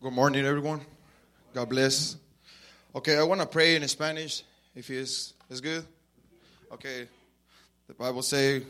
Good 0.00 0.12
morning, 0.14 0.46
everyone. 0.46 0.80
God 1.52 1.68
bless. 1.68 2.16
Okay, 2.94 3.18
I 3.18 3.22
want 3.24 3.42
to 3.42 3.46
pray 3.46 3.76
in 3.76 3.86
Spanish, 3.88 4.42
if 4.74 4.88
it's, 4.88 5.34
it's 5.50 5.60
good. 5.60 5.84
Okay, 6.72 7.08
the 7.86 7.92
Bible 7.92 8.22
says 8.22 8.62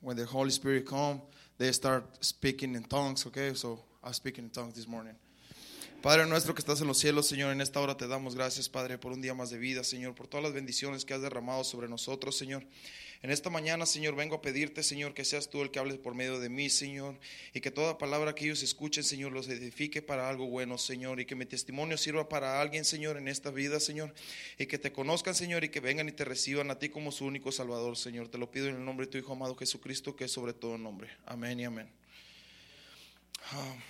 when 0.00 0.16
the 0.16 0.24
Holy 0.24 0.50
Spirit 0.50 0.84
come, 0.84 1.22
they 1.60 1.72
start 1.74 2.04
speaking 2.24 2.74
in 2.74 2.82
tongues, 2.84 3.26
okay? 3.26 3.52
So 3.54 3.78
I'm 4.02 4.14
speaking 4.14 4.44
in 4.44 4.50
tongues 4.50 4.74
this 4.74 4.88
morning. 4.88 5.14
Padre 6.02 6.26
nuestro 6.26 6.54
que 6.54 6.62
estás 6.62 6.80
en 6.80 6.86
los 6.86 6.96
cielos, 6.96 7.26
Señor, 7.28 7.52
en 7.52 7.60
esta 7.60 7.78
hora 7.80 7.94
te 7.94 8.08
damos 8.08 8.34
gracias, 8.34 8.70
Padre, 8.70 8.96
por 8.96 9.12
un 9.12 9.20
día 9.20 9.34
más 9.34 9.50
de 9.50 9.58
vida, 9.58 9.84
Señor, 9.84 10.14
por 10.14 10.26
todas 10.26 10.42
las 10.42 10.54
bendiciones 10.54 11.04
que 11.04 11.12
has 11.12 11.20
derramado 11.20 11.62
sobre 11.62 11.86
nosotros, 11.86 12.34
Señor. 12.38 12.64
En 13.22 13.30
esta 13.30 13.50
mañana, 13.50 13.84
Señor, 13.84 14.16
vengo 14.16 14.36
a 14.36 14.40
pedirte, 14.40 14.82
Señor, 14.82 15.12
que 15.12 15.26
seas 15.26 15.50
tú 15.50 15.60
el 15.60 15.70
que 15.70 15.78
hables 15.78 15.98
por 15.98 16.14
medio 16.14 16.40
de 16.40 16.48
mí, 16.48 16.70
Señor, 16.70 17.18
y 17.52 17.60
que 17.60 17.70
toda 17.70 17.98
palabra 17.98 18.34
que 18.34 18.46
ellos 18.46 18.62
escuchen, 18.62 19.04
Señor, 19.04 19.32
los 19.32 19.46
edifique 19.48 20.00
para 20.00 20.26
algo 20.26 20.46
bueno, 20.46 20.78
Señor, 20.78 21.20
y 21.20 21.26
que 21.26 21.34
mi 21.34 21.44
testimonio 21.44 21.98
sirva 21.98 22.30
para 22.30 22.62
alguien, 22.62 22.82
Señor, 22.82 23.18
en 23.18 23.28
esta 23.28 23.50
vida, 23.50 23.78
Señor, 23.78 24.14
y 24.56 24.64
que 24.64 24.78
te 24.78 24.90
conozcan, 24.90 25.34
Señor, 25.34 25.64
y 25.64 25.68
que 25.68 25.80
vengan 25.80 26.08
y 26.08 26.12
te 26.12 26.24
reciban 26.24 26.70
a 26.70 26.78
ti 26.78 26.88
como 26.88 27.12
su 27.12 27.26
único 27.26 27.52
Salvador, 27.52 27.98
Señor. 27.98 28.28
Te 28.28 28.38
lo 28.38 28.50
pido 28.50 28.68
en 28.68 28.76
el 28.76 28.84
nombre 28.86 29.04
de 29.04 29.12
tu 29.12 29.18
Hijo 29.18 29.34
amado 29.34 29.54
Jesucristo, 29.54 30.16
que 30.16 30.24
es 30.24 30.32
sobre 30.32 30.54
todo 30.54 30.78
nombre. 30.78 31.10
Amén 31.26 31.60
y 31.60 31.66
amén. 31.66 31.92
Um, 33.52 33.82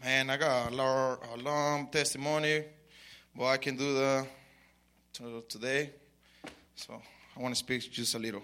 man, 0.00 0.30
I 0.30 0.36
got 0.36 0.72
a 0.72 1.36
long, 1.36 1.90
testimony, 1.90 2.62
but 3.34 3.46
I 3.46 3.58
can 3.58 3.76
do 3.76 3.94
that 3.98 4.26
to- 5.14 5.44
today. 5.48 5.92
So 6.76 7.02
I 7.36 7.42
want 7.42 7.54
to 7.54 7.58
speak 7.58 7.92
just 7.92 8.14
a 8.14 8.18
little. 8.18 8.42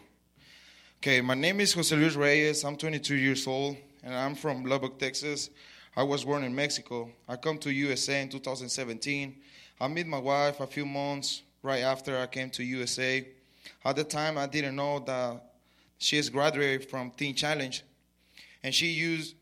Okay, 0.98 1.22
my 1.22 1.32
name 1.32 1.60
is 1.60 1.72
Jose 1.72 1.96
Luis 1.96 2.14
Reyes. 2.14 2.62
I'm 2.62 2.76
22 2.76 3.14
years 3.14 3.46
old, 3.46 3.78
and 4.04 4.14
I'm 4.14 4.34
from 4.34 4.66
Lubbock, 4.66 4.98
Texas. 4.98 5.48
I 5.96 6.02
was 6.02 6.24
born 6.24 6.44
in 6.44 6.54
Mexico. 6.54 7.08
I 7.26 7.36
come 7.36 7.56
to 7.58 7.72
USA 7.72 8.20
in 8.20 8.28
2017. 8.28 9.34
I 9.80 9.88
met 9.88 10.06
my 10.06 10.18
wife 10.18 10.60
a 10.60 10.66
few 10.66 10.84
months 10.84 11.40
right 11.62 11.80
after 11.80 12.18
I 12.18 12.26
came 12.26 12.50
to 12.50 12.62
USA. 12.62 13.26
At 13.82 13.96
the 13.96 14.04
time, 14.04 14.36
I 14.36 14.46
didn't 14.46 14.76
know 14.76 14.98
that 14.98 15.42
she 15.96 16.18
is 16.18 16.28
graduated 16.28 16.90
from 16.90 17.12
Teen 17.12 17.34
Challenge, 17.34 17.82
and 18.62 18.74
she 18.74 18.88
used 18.88 19.36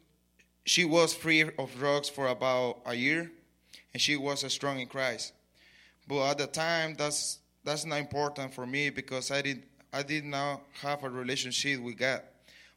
she 0.65 0.85
was 0.85 1.13
free 1.13 1.43
of 1.59 1.75
drugs 1.77 2.09
for 2.09 2.29
about 2.29 2.83
a 2.87 2.95
year, 2.95 3.33
and 3.93 4.01
she 4.01 4.17
was 4.17 4.45
strong 4.53 4.79
in 4.79 4.87
Christ. 4.87 5.33
But 6.07 6.31
at 6.31 6.39
the 6.39 6.47
time, 6.47 6.95
that's 6.97 7.41
that's 7.71 7.87
not 7.87 8.01
important 8.01 8.53
for 8.53 8.67
me 8.67 8.91
because 8.91 9.31
I 9.31 9.43
did 9.43 9.63
I 9.93 10.03
did 10.03 10.25
not 10.25 10.63
have 10.83 11.05
a 11.05 11.11
relationship 11.11 11.81
with 11.81 11.99
God. 11.99 12.23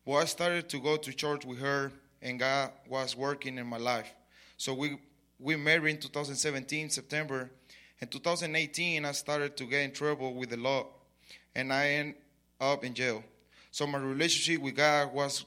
Well, 0.05 0.19
I 0.19 0.25
started 0.25 0.69
to 0.69 0.79
go 0.79 0.97
to 0.97 1.13
church 1.13 1.45
with 1.45 1.59
her, 1.59 1.91
and 2.21 2.39
God 2.39 2.71
was 2.87 3.15
working 3.15 3.57
in 3.57 3.65
my 3.65 3.77
life. 3.77 4.13
So 4.55 4.73
we 4.75 4.97
we 5.39 5.55
married 5.55 5.95
in 5.95 5.99
2017 5.99 6.91
September. 6.91 7.49
In 8.01 8.07
2018, 8.07 9.05
I 9.05 9.11
started 9.13 9.57
to 9.57 9.65
get 9.65 9.81
in 9.81 9.91
trouble 9.91 10.35
with 10.35 10.51
the 10.51 10.57
law, 10.57 10.85
and 11.55 11.73
I 11.73 11.87
ended 11.89 12.15
up 12.61 12.83
in 12.83 12.93
jail. 12.93 13.23
So 13.71 13.87
my 13.87 13.97
relationship 13.97 14.61
with 14.61 14.75
God 14.75 15.11
was 15.11 15.43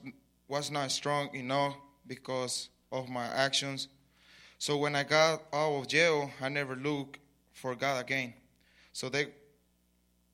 was 0.48 0.72
not 0.72 0.90
strong 0.90 1.32
enough 1.36 1.76
because 2.04 2.68
of 2.90 3.08
my 3.08 3.26
actions. 3.26 3.86
So 4.58 4.76
when 4.76 4.96
I 4.96 5.04
got 5.04 5.42
out 5.52 5.74
of 5.78 5.86
jail, 5.86 6.32
I 6.40 6.48
never 6.48 6.74
looked 6.74 7.18
for 7.52 7.76
God 7.76 8.00
again. 8.00 8.34
So 8.96 9.10
they, 9.10 9.26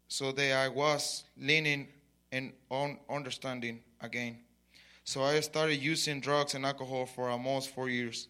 so 0.06 0.30
they 0.30 0.52
I 0.52 0.68
was 0.68 1.24
leaning 1.36 1.88
and 2.30 2.52
on 2.70 2.96
understanding 3.10 3.80
again. 4.00 4.38
So 5.02 5.24
I 5.24 5.40
started 5.40 5.82
using 5.82 6.20
drugs 6.20 6.54
and 6.54 6.64
alcohol 6.64 7.06
for 7.06 7.28
almost 7.28 7.74
four 7.74 7.88
years, 7.88 8.28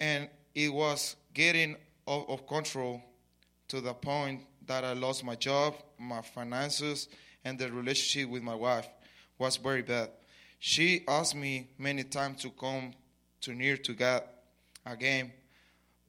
and 0.00 0.28
it 0.52 0.68
was 0.74 1.14
getting 1.32 1.76
out 2.08 2.26
of 2.28 2.44
control 2.48 3.00
to 3.68 3.80
the 3.80 3.94
point 3.94 4.40
that 4.66 4.82
I 4.82 4.94
lost 4.94 5.22
my 5.22 5.36
job, 5.36 5.76
my 5.96 6.20
finances, 6.20 7.06
and 7.44 7.56
the 7.56 7.70
relationship 7.70 8.28
with 8.28 8.42
my 8.42 8.56
wife 8.56 8.88
was 9.38 9.58
very 9.58 9.82
bad. 9.82 10.10
She 10.58 11.04
asked 11.06 11.36
me 11.36 11.68
many 11.78 12.02
times 12.02 12.42
to 12.42 12.50
come 12.50 12.94
to 13.42 13.54
near 13.54 13.76
to 13.76 13.94
God 13.94 14.24
again, 14.84 15.32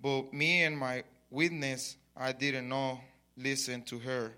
but 0.01 0.33
me 0.33 0.63
and 0.63 0.75
my 0.75 1.03
witness, 1.29 1.97
I 2.17 2.31
didn't 2.31 2.69
know 2.69 3.01
listen 3.37 3.81
to 3.83 3.99
her. 3.99 4.31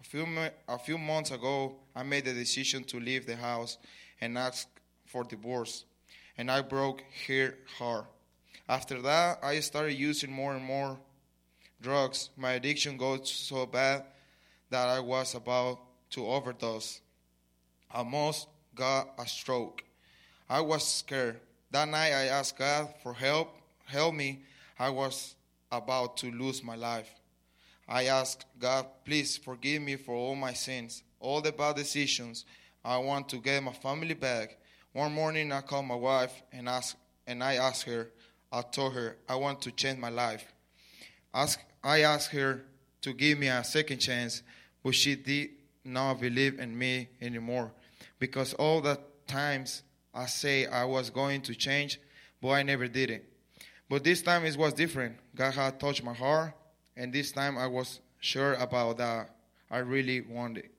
A 0.00 0.04
few 0.04 0.26
a 0.68 0.78
few 0.78 0.98
months 0.98 1.30
ago, 1.30 1.76
I 1.94 2.02
made 2.02 2.24
the 2.24 2.32
decision 2.32 2.84
to 2.84 3.00
leave 3.00 3.26
the 3.26 3.36
house 3.36 3.78
and 4.20 4.38
ask 4.38 4.68
for 5.06 5.24
divorce, 5.24 5.84
and 6.38 6.50
I 6.50 6.62
broke 6.62 7.02
her 7.26 7.54
heart. 7.78 8.06
After 8.68 9.02
that, 9.02 9.38
I 9.42 9.60
started 9.60 9.94
using 9.94 10.32
more 10.32 10.54
and 10.54 10.64
more 10.64 10.98
drugs. 11.80 12.30
My 12.36 12.52
addiction 12.52 12.96
got 12.96 13.26
so 13.26 13.66
bad 13.66 14.04
that 14.70 14.88
I 14.88 15.00
was 15.00 15.34
about 15.34 15.80
to 16.10 16.26
overdose. 16.26 17.00
I 17.90 17.98
almost 17.98 18.48
got 18.74 19.08
a 19.18 19.26
stroke. 19.26 19.84
I 20.48 20.60
was 20.60 20.86
scared. 20.86 21.40
That 21.70 21.88
night 21.88 22.12
I 22.12 22.26
asked 22.26 22.58
God 22.58 22.94
for 23.02 23.14
help, 23.14 23.56
help 23.86 24.14
me. 24.14 24.42
I 24.78 24.90
was 24.90 25.34
about 25.70 26.16
to 26.18 26.30
lose 26.30 26.62
my 26.62 26.76
life. 26.76 27.10
I 27.88 28.06
asked 28.06 28.46
God, 28.58 28.86
please 29.04 29.36
forgive 29.36 29.82
me 29.82 29.96
for 29.96 30.14
all 30.14 30.34
my 30.34 30.52
sins, 30.52 31.02
all 31.20 31.40
the 31.40 31.52
bad 31.52 31.76
decisions. 31.76 32.44
I 32.84 32.98
want 32.98 33.28
to 33.30 33.38
get 33.38 33.62
my 33.62 33.72
family 33.72 34.14
back. 34.14 34.58
One 34.92 35.12
morning 35.12 35.52
I 35.52 35.60
called 35.60 35.86
my 35.86 35.94
wife 35.94 36.42
and 36.52 36.68
asked 36.68 36.96
and 37.26 37.42
I 37.42 37.54
asked 37.54 37.84
her, 37.84 38.10
I 38.52 38.62
told 38.62 38.94
her 38.94 39.16
I 39.28 39.36
want 39.36 39.62
to 39.62 39.72
change 39.72 39.98
my 39.98 40.10
life. 40.10 40.44
Ask, 41.32 41.58
I 41.82 42.02
asked 42.02 42.30
her 42.30 42.64
to 43.02 43.12
give 43.12 43.38
me 43.38 43.48
a 43.48 43.64
second 43.64 43.98
chance, 43.98 44.42
but 44.82 44.94
she 44.94 45.16
did 45.16 45.50
not 45.84 46.20
believe 46.20 46.58
in 46.58 46.76
me 46.76 47.08
anymore 47.20 47.72
because 48.18 48.54
all 48.54 48.80
the 48.80 48.98
times 49.26 49.82
I 50.14 50.26
say 50.26 50.66
I 50.66 50.84
was 50.84 51.10
going 51.10 51.42
to 51.42 51.54
change, 51.54 52.00
but 52.40 52.50
I 52.50 52.62
never 52.62 52.88
did 52.88 53.10
it. 53.10 53.28
But 53.88 54.04
this 54.04 54.22
time 54.22 54.44
it 54.44 54.56
was 54.56 54.72
different. 54.72 55.16
God 55.34 55.54
had 55.54 55.80
touched 55.80 56.04
my 56.04 56.14
heart, 56.14 56.54
and 56.96 57.12
this 57.12 57.32
time 57.32 57.58
I 57.58 57.66
was 57.66 58.00
sure 58.20 58.54
about 58.54 58.98
that. 58.98 59.30
I 59.70 59.78
really 59.78 60.20
wanted 60.20 60.70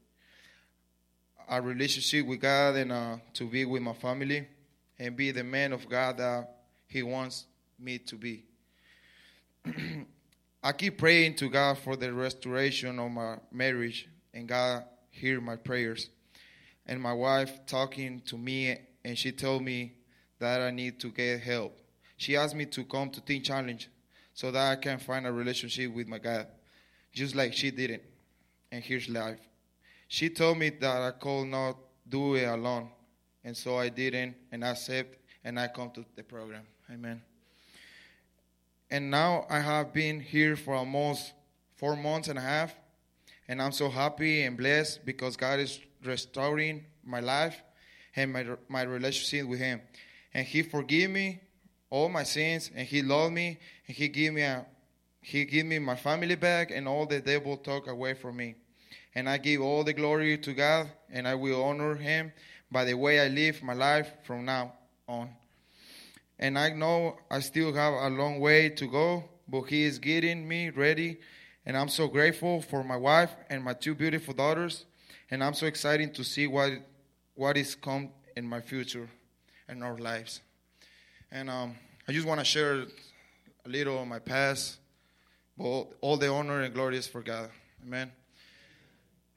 a 1.50 1.62
relationship 1.62 2.26
with 2.26 2.42
God 2.42 2.76
and 2.76 2.92
uh, 2.92 3.18
to 3.34 3.48
be 3.48 3.66
with 3.66 3.82
my 3.82 3.94
family 3.94 4.48
and 4.98 5.16
be 5.16 5.32
the 5.32 5.44
man 5.44 5.74
of 5.74 5.88
God 5.90 6.18
that 6.18 6.50
He 6.88 7.04
wants 7.04 7.46
me 7.80 8.00
to 8.00 8.16
be. 8.16 8.46
I 10.64 10.72
keep 10.72 10.98
praying 10.98 11.36
to 11.36 11.50
God 11.50 11.78
for 11.78 11.96
the 11.96 12.12
restoration 12.12 12.98
of 12.98 13.12
my 13.12 13.38
marriage, 13.52 14.10
and 14.34 14.48
God 14.48 14.84
hear 15.12 15.40
my 15.40 15.56
prayers. 15.56 16.10
And 16.88 17.02
my 17.02 17.14
wife 17.14 17.66
talking 17.68 18.22
to 18.22 18.38
me, 18.38 18.78
and 19.04 19.18
she 19.18 19.32
told 19.32 19.64
me 19.64 19.94
that 20.40 20.62
I 20.62 20.72
need 20.72 21.00
to 21.02 21.12
get 21.12 21.42
help. 21.42 21.78
She 22.18 22.36
asked 22.36 22.56
me 22.56 22.66
to 22.68 22.84
come 22.86 23.10
to 23.12 23.22
Teen 23.22 23.44
Challenge 23.44 23.90
so 24.36 24.52
that 24.52 24.72
I 24.72 24.76
can 24.76 25.00
find 25.00 25.26
a 25.26 25.32
relationship 25.32 25.94
with 25.94 26.08
my 26.08 26.20
God, 26.20 26.46
just 27.14 27.36
like 27.36 27.54
she 27.54 27.72
didn't. 27.72 28.04
And 28.70 28.84
here's 28.84 29.08
life. 29.08 29.40
She 30.10 30.30
told 30.30 30.58
me 30.58 30.70
that 30.70 31.02
I 31.02 31.12
could 31.12 31.46
not 31.46 31.78
do 32.08 32.36
it 32.36 32.44
alone, 32.44 32.90
and 33.44 33.56
so 33.56 33.78
I 33.78 33.90
didn't, 33.90 34.36
and 34.52 34.64
I 34.64 34.72
accept, 34.72 35.18
and 35.44 35.58
I 35.58 35.70
come 35.70 35.90
to 35.92 36.06
the 36.16 36.24
program. 36.24 36.64
Amen. 36.92 37.22
And 38.92 39.10
now 39.10 39.48
I 39.50 39.60
have 39.60 39.94
been 39.94 40.20
here 40.20 40.58
for 40.58 40.76
almost 40.76 41.34
four 41.78 41.96
months 41.96 42.28
and 42.28 42.38
a 42.38 42.42
half, 42.42 42.76
and 43.48 43.62
I'm 43.62 43.72
so 43.72 43.90
happy 43.90 44.44
and 44.44 44.58
blessed 44.58 45.06
because 45.06 45.38
God 45.38 45.60
is 45.60 45.80
restoring 46.04 46.86
my 47.06 47.22
life, 47.22 47.64
and 48.18 48.34
my 48.34 48.46
my 48.68 48.82
relationship 48.82 49.48
with 49.48 49.60
Him. 49.60 49.82
And 50.34 50.46
He 50.46 50.62
forgive 50.62 51.10
me 51.10 51.40
all 51.90 52.10
my 52.10 52.24
sins, 52.24 52.72
and 52.76 52.88
He 52.88 53.02
loved 53.02 53.34
me, 53.34 53.58
and 53.88 53.96
He 53.96 54.08
give 54.08 54.34
me 54.34 54.42
a 54.42 54.66
He 55.22 55.46
give 55.46 55.66
me 55.66 55.80
my 55.80 55.96
family 55.96 56.36
back, 56.36 56.72
and 56.72 56.88
all 56.88 57.06
the 57.06 57.20
devil 57.20 57.58
took 57.58 57.88
away 57.88 58.14
from 58.14 58.38
me. 58.38 58.56
And 59.14 59.30
I 59.30 59.38
give 59.38 59.62
all 59.62 59.84
the 59.84 59.94
glory 59.94 60.38
to 60.40 60.54
God, 60.54 60.90
and 61.10 61.28
I 61.28 61.36
will 61.36 61.64
honor 61.64 61.96
Him 61.96 62.34
by 62.72 62.86
the 62.86 62.96
way 62.96 63.20
I 63.20 63.28
live 63.28 63.64
my 63.64 63.74
life 63.74 64.12
from 64.24 64.46
now 64.46 64.74
on. 65.08 65.30
And 66.38 66.60
I 66.60 66.70
know 66.70 67.18
I 67.32 67.40
still 67.40 67.74
have 67.74 67.94
a 67.94 68.10
long 68.10 68.40
way 68.40 68.70
to 68.70 68.88
go, 68.88 69.24
but 69.48 69.64
He 69.64 69.84
is 69.84 70.00
getting 70.00 70.48
me 70.48 70.70
ready. 70.70 71.18
And 71.66 71.78
I'm 71.78 71.90
so 71.90 72.08
grateful 72.08 72.62
for 72.62 72.84
my 72.84 72.98
wife 72.98 73.32
and 73.50 73.64
my 73.64 73.74
two 73.74 73.96
beautiful 73.96 74.34
daughters. 74.34 74.86
And 75.32 75.44
I'm 75.44 75.54
so 75.54 75.66
excited 75.66 76.14
to 76.16 76.24
see 76.24 76.48
what 76.48 76.74
what 77.36 77.58
is 77.58 77.76
come 77.76 78.10
in 78.36 78.48
my 78.48 78.62
future 78.62 79.10
and 79.68 79.84
our 79.84 79.98
lives. 79.98 80.42
And 81.32 81.50
um, 81.50 81.76
I 82.08 82.12
just 82.12 82.28
want 82.28 82.40
to 82.40 82.46
share 82.46 82.86
a 83.66 83.70
little 83.70 84.02
of 84.02 84.08
my 84.08 84.20
past, 84.20 84.78
but 85.58 85.86
all 86.02 86.18
the 86.18 86.30
honor 86.30 86.62
and 86.62 86.74
glory 86.74 86.98
is 86.98 87.08
for 87.08 87.22
God. 87.22 87.50
Amen. 87.86 88.12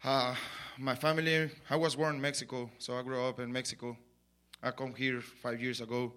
Uh, 0.05 0.35
my 0.79 0.95
family, 0.95 1.51
I 1.69 1.77
was 1.77 1.97
born 1.97 2.17
in 2.17 2.21
Mexico, 2.21 2.71
so 2.79 2.97
I 2.97 3.03
grew 3.03 3.25
up 3.25 3.41
in 3.41 3.53
Mexico. 3.53 3.97
I 4.63 4.71
come 4.71 4.95
here 4.95 5.21
five 5.21 5.61
years 5.61 5.81
ago. 5.81 6.13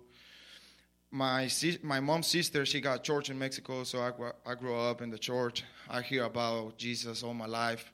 My 1.10 1.47
sis- 1.47 1.84
my 1.84 1.99
mom's 1.99 2.27
sister, 2.27 2.65
she 2.65 2.79
got 2.79 3.03
church 3.03 3.29
in 3.29 3.39
Mexico, 3.39 3.84
so 3.84 3.99
I, 3.99 4.51
I 4.51 4.55
grew 4.55 4.75
up 4.75 5.01
in 5.01 5.10
the 5.10 5.17
church. 5.17 5.63
I 5.89 6.01
hear 6.01 6.25
about 6.25 6.77
Jesus 6.77 7.23
all 7.23 7.34
my 7.34 7.47
life. 7.47 7.91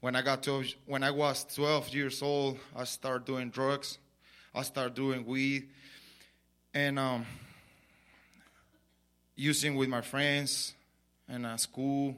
When 0.00 0.16
I 0.16 0.22
got 0.22 0.42
12, 0.42 0.74
when 0.86 1.02
I 1.02 1.10
was 1.10 1.44
12 1.54 1.94
years 1.94 2.22
old, 2.22 2.58
I 2.74 2.84
started 2.84 3.24
doing 3.24 3.50
drugs. 3.50 3.98
I 4.54 4.62
started 4.62 4.94
doing 4.94 5.24
weed, 5.24 5.70
and 6.74 6.98
um, 6.98 7.26
using 9.36 9.74
with 9.74 9.88
my 9.88 10.00
friends 10.00 10.74
and 11.28 11.46
at 11.46 11.60
school. 11.60 12.16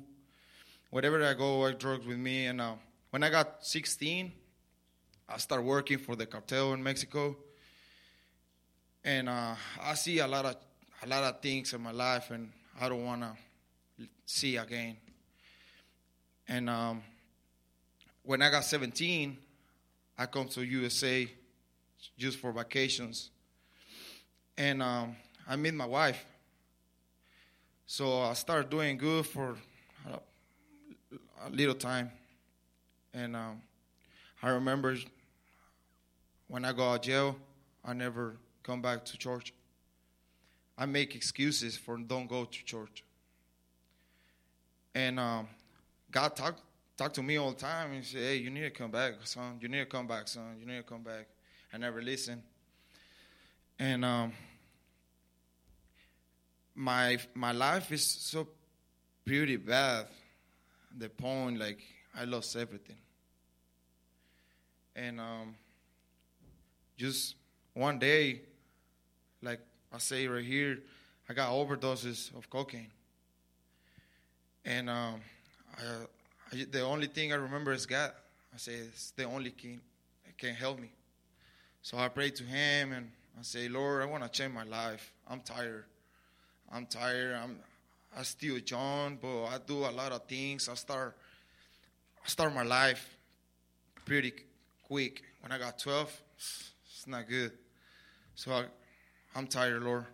Wherever 0.90 1.24
I 1.24 1.34
go, 1.34 1.66
I 1.66 1.72
drugs 1.72 2.06
with 2.06 2.18
me. 2.18 2.46
And 2.46 2.60
uh, 2.60 2.74
when 3.10 3.22
I 3.22 3.30
got 3.30 3.64
16, 3.66 4.32
I 5.28 5.36
started 5.38 5.64
working 5.64 5.98
for 5.98 6.14
the 6.16 6.26
cartel 6.26 6.72
in 6.72 6.82
Mexico. 6.82 7.36
And 9.04 9.28
uh, 9.28 9.54
I 9.82 9.94
see 9.94 10.18
a 10.20 10.26
lot 10.26 10.44
of 10.44 10.56
a 11.02 11.06
lot 11.06 11.22
of 11.22 11.40
things 11.42 11.74
in 11.74 11.82
my 11.82 11.90
life, 11.90 12.30
and 12.30 12.50
I 12.80 12.88
don't 12.88 13.04
want 13.04 13.22
to 13.22 14.06
see 14.24 14.56
again. 14.56 14.96
And 16.48 16.70
um, 16.70 17.02
when 18.22 18.40
I 18.40 18.50
got 18.50 18.64
17, 18.64 19.36
I 20.16 20.26
come 20.26 20.48
to 20.48 20.62
USA 20.62 21.28
just 22.16 22.38
for 22.38 22.52
vacations, 22.52 23.30
and 24.56 24.82
um, 24.82 25.16
I 25.48 25.56
met 25.56 25.74
my 25.74 25.86
wife. 25.86 26.24
So 27.86 28.20
I 28.22 28.32
started 28.32 28.70
doing 28.70 28.96
good 28.96 29.26
for 29.26 29.56
a, 30.10 31.50
little 31.50 31.74
time, 31.74 32.10
and 33.12 33.36
um, 33.36 33.60
I 34.42 34.48
remember 34.50 34.96
when 36.48 36.64
I 36.64 36.72
got 36.72 36.92
out 36.92 36.94
of 36.96 37.02
jail, 37.02 37.36
I 37.84 37.92
never 37.92 38.36
come 38.62 38.80
back 38.80 39.04
to 39.04 39.18
church. 39.18 39.52
I 40.78 40.86
make 40.86 41.14
excuses 41.14 41.76
for 41.76 41.98
don't 41.98 42.26
go 42.26 42.44
to 42.44 42.64
church. 42.64 43.04
And 44.94 45.20
um, 45.20 45.48
God 46.10 46.34
talk 46.34 46.56
talk 46.96 47.12
to 47.14 47.22
me 47.22 47.36
all 47.36 47.50
the 47.50 47.58
time 47.58 47.92
and 47.92 48.04
say, 48.04 48.18
"Hey, 48.18 48.36
you 48.36 48.50
need 48.50 48.62
to 48.62 48.70
come 48.70 48.90
back, 48.90 49.14
son. 49.24 49.58
You 49.60 49.68
need 49.68 49.80
to 49.80 49.86
come 49.86 50.06
back, 50.06 50.28
son. 50.28 50.56
You 50.58 50.66
need 50.66 50.78
to 50.78 50.82
come 50.82 51.02
back." 51.02 51.26
I 51.72 51.76
never 51.76 52.00
listen. 52.00 52.42
And 53.78 54.04
um, 54.04 54.32
my 56.74 57.18
my 57.34 57.52
life 57.52 57.90
is 57.92 58.06
so 58.06 58.46
pretty 59.24 59.56
bad. 59.56 60.06
The 60.96 61.08
point, 61.08 61.58
like 61.58 61.80
I 62.16 62.24
lost 62.24 62.56
everything. 62.56 62.96
And 64.94 65.20
um, 65.20 65.56
just 66.96 67.34
one 67.72 67.98
day, 67.98 68.42
like 69.42 69.60
I 69.92 69.98
say 69.98 70.28
right 70.28 70.44
here, 70.44 70.78
I 71.28 71.34
got 71.34 71.50
overdoses 71.50 72.34
of 72.36 72.48
cocaine. 72.48 72.90
And 74.64 74.88
um, 74.88 75.20
I, 75.76 75.82
I, 76.52 76.64
the 76.70 76.82
only 76.82 77.08
thing 77.08 77.32
I 77.32 77.36
remember 77.36 77.72
is 77.72 77.86
God. 77.86 78.12
I 78.54 78.56
say 78.56 78.74
it's 78.74 79.10
the 79.10 79.24
only 79.24 79.50
king 79.50 79.80
that 80.24 80.38
can 80.38 80.54
help 80.54 80.78
me. 80.78 80.90
So 81.82 81.98
I 81.98 82.08
prayed 82.08 82.36
to 82.36 82.44
Him 82.44 82.92
and 82.92 83.10
I 83.38 83.42
say, 83.42 83.68
Lord, 83.68 84.02
I 84.02 84.06
want 84.06 84.22
to 84.22 84.28
change 84.28 84.52
my 84.52 84.64
life. 84.64 85.12
I'm 85.28 85.40
tired. 85.40 85.84
I'm 86.72 86.86
tired. 86.86 87.34
I'm 87.34 87.58
I 88.16 88.22
still 88.22 88.58
young, 88.58 89.18
but 89.20 89.46
I 89.46 89.58
do 89.66 89.78
a 89.78 89.90
lot 89.90 90.12
of 90.12 90.26
things. 90.26 90.68
I 90.68 90.74
start 90.74 91.16
I 92.24 92.28
start 92.28 92.54
my 92.54 92.62
life 92.62 93.16
pretty 94.04 94.32
quick. 94.86 95.22
When 95.40 95.52
I 95.52 95.58
got 95.58 95.78
12, 95.78 96.22
it's 96.36 97.06
not 97.06 97.28
good. 97.28 97.52
So 98.34 98.52
I, 98.52 98.64
I'm 99.34 99.46
tired, 99.46 99.82
Lord. 99.82 100.06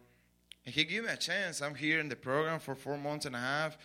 And 0.64 0.74
He 0.74 0.84
gave 0.84 1.04
me 1.04 1.10
a 1.10 1.16
chance. 1.16 1.60
I'm 1.60 1.74
here 1.74 2.00
in 2.00 2.08
the 2.08 2.16
program 2.16 2.58
for 2.58 2.74
four 2.74 2.96
months 2.96 3.26
and 3.26 3.36
a 3.36 3.38
half, 3.38 3.78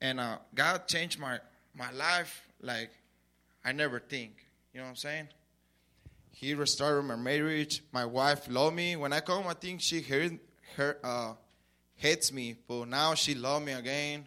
and 0.00 0.20
uh, 0.20 0.38
God 0.54 0.86
changed 0.86 1.18
my 1.18 1.38
my 1.74 1.90
life 1.92 2.46
like 2.60 2.90
I 3.64 3.72
never 3.72 4.00
think. 4.00 4.46
You 4.72 4.80
know 4.80 4.84
what 4.84 4.90
I'm 4.90 4.96
saying? 4.96 5.28
He 6.38 6.52
restored 6.52 7.02
my 7.06 7.16
marriage. 7.16 7.82
My 7.92 8.04
wife 8.04 8.46
loved 8.50 8.76
me. 8.76 8.94
When 8.94 9.10
I 9.10 9.20
come, 9.20 9.46
I 9.46 9.54
think 9.54 9.80
she 9.80 10.02
heard 10.02 10.38
her 10.76 10.98
uh, 11.02 11.32
hates 11.94 12.30
me, 12.30 12.56
but 12.68 12.88
now 12.88 13.14
she 13.14 13.34
love 13.34 13.62
me 13.62 13.72
again, 13.72 14.26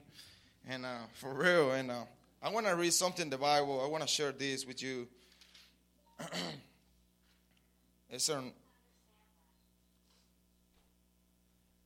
and 0.68 0.88
uh, 0.88 1.02
for 1.14 1.32
real. 1.36 1.74
And 1.74 1.92
uh, 1.92 2.06
I 2.42 2.50
want 2.50 2.66
to 2.66 2.76
read 2.76 2.94
something 2.94 3.26
in 3.26 3.30
the 3.30 3.38
Bible. 3.38 3.80
I 3.86 3.88
want 3.88 4.02
to 4.02 4.10
share 4.10 4.32
this 4.32 4.66
with 4.66 4.82
you. 4.82 5.08
it's 8.10 8.28
on 8.28 8.54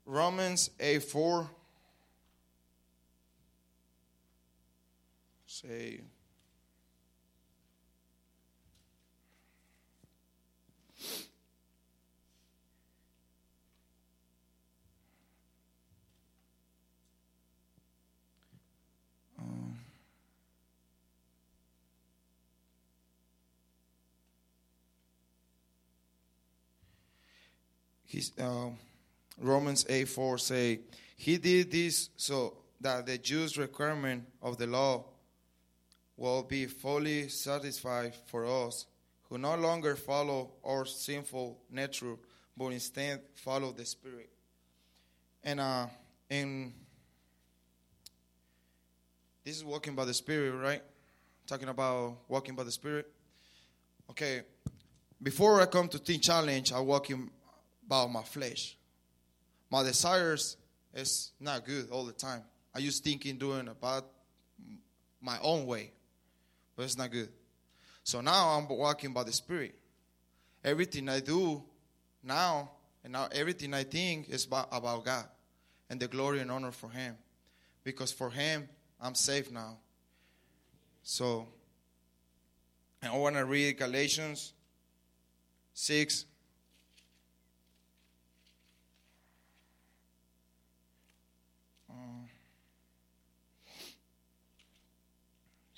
Romans 0.06 0.70
8 0.80 1.04
4. 1.04 1.50
Say. 5.48 6.00
He's, 28.14 28.32
um, 28.40 28.78
Romans 29.40 29.86
8 29.90 30.08
4 30.08 30.38
say, 30.38 30.80
He 31.18 31.38
did 31.38 31.72
this 31.72 32.10
so 32.16 32.58
that 32.80 33.06
the 33.06 33.18
Jews' 33.18 33.58
requirement 33.58 34.26
of 34.42 34.58
the 34.58 34.68
law 34.68 35.06
will 36.16 36.44
be 36.44 36.68
fully 36.68 37.28
satisfied 37.28 38.14
for 38.28 38.46
us, 38.46 38.86
who 39.30 39.38
no 39.38 39.56
longer 39.56 39.96
follow 39.96 40.52
our 40.64 40.86
sinful 40.86 41.60
nature, 41.72 42.16
but 42.56 42.68
instead 42.68 43.20
follow 43.36 43.72
the 43.72 43.86
Spirit. 43.86 44.30
And 45.44 45.60
uh, 45.60 45.88
in 46.30 46.74
this 49.44 49.58
is 49.58 49.66
walking 49.66 49.96
by 49.96 50.06
the 50.06 50.14
Spirit, 50.14 50.52
right? 50.52 50.82
Talking 51.48 51.68
about 51.68 52.18
walking 52.30 52.56
by 52.56 52.64
the 52.64 52.72
Spirit. 52.72 53.12
Okay, 54.10 54.44
before 55.22 55.60
I 55.62 55.66
come 55.66 55.88
to 55.90 56.00
Teen 56.00 56.22
Challenge, 56.22 56.72
I 56.72 56.80
walk 56.80 57.10
in 57.10 57.30
about 57.86 58.12
my 58.12 58.24
flesh. 58.24 58.78
My 59.70 59.84
desires 59.84 60.58
is 60.94 61.32
not 61.40 61.66
good 61.66 61.90
all 61.90 62.06
the 62.06 62.12
time. 62.12 62.44
I 62.76 62.80
used 62.80 63.04
thinking 63.04 63.38
doing 63.38 63.68
about 63.68 64.08
my 65.22 65.38
own 65.42 65.66
way, 65.66 65.92
but 66.76 66.84
it's 66.84 66.98
not 66.98 67.12
good. 67.12 67.30
So 68.04 68.22
now 68.22 68.50
I'm 68.50 68.68
walking 68.68 69.14
by 69.14 69.24
the 69.24 69.32
Spirit. 69.32 69.76
Everything 70.64 71.10
I 71.10 71.20
do 71.20 71.64
now 72.24 72.72
and 73.04 73.14
now 73.14 73.28
everything 73.32 73.74
I 73.74 73.84
think 73.84 74.30
is 74.30 74.46
about, 74.46 75.06
God 75.06 75.26
and 75.90 76.00
the 76.00 76.08
glory 76.08 76.40
and 76.40 76.50
honor 76.50 76.72
for 76.72 76.90
Him, 76.90 77.16
because 77.84 78.12
for 78.12 78.30
Him 78.30 78.68
I'm 79.00 79.16
safe 79.16 79.52
now. 79.52 79.78
So 81.04 81.48
I 83.02 83.16
want 83.18 83.36
to 83.36 83.46
read 83.46 83.78
Galatians 83.78 84.54
six. 85.74 86.26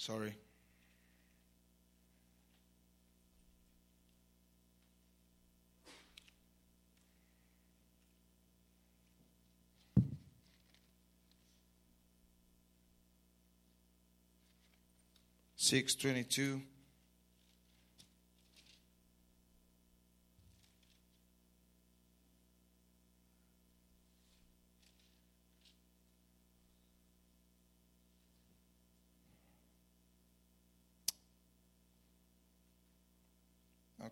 Sorry. 0.06 0.36
Six 15.56 15.96
twenty-two. 15.96 16.62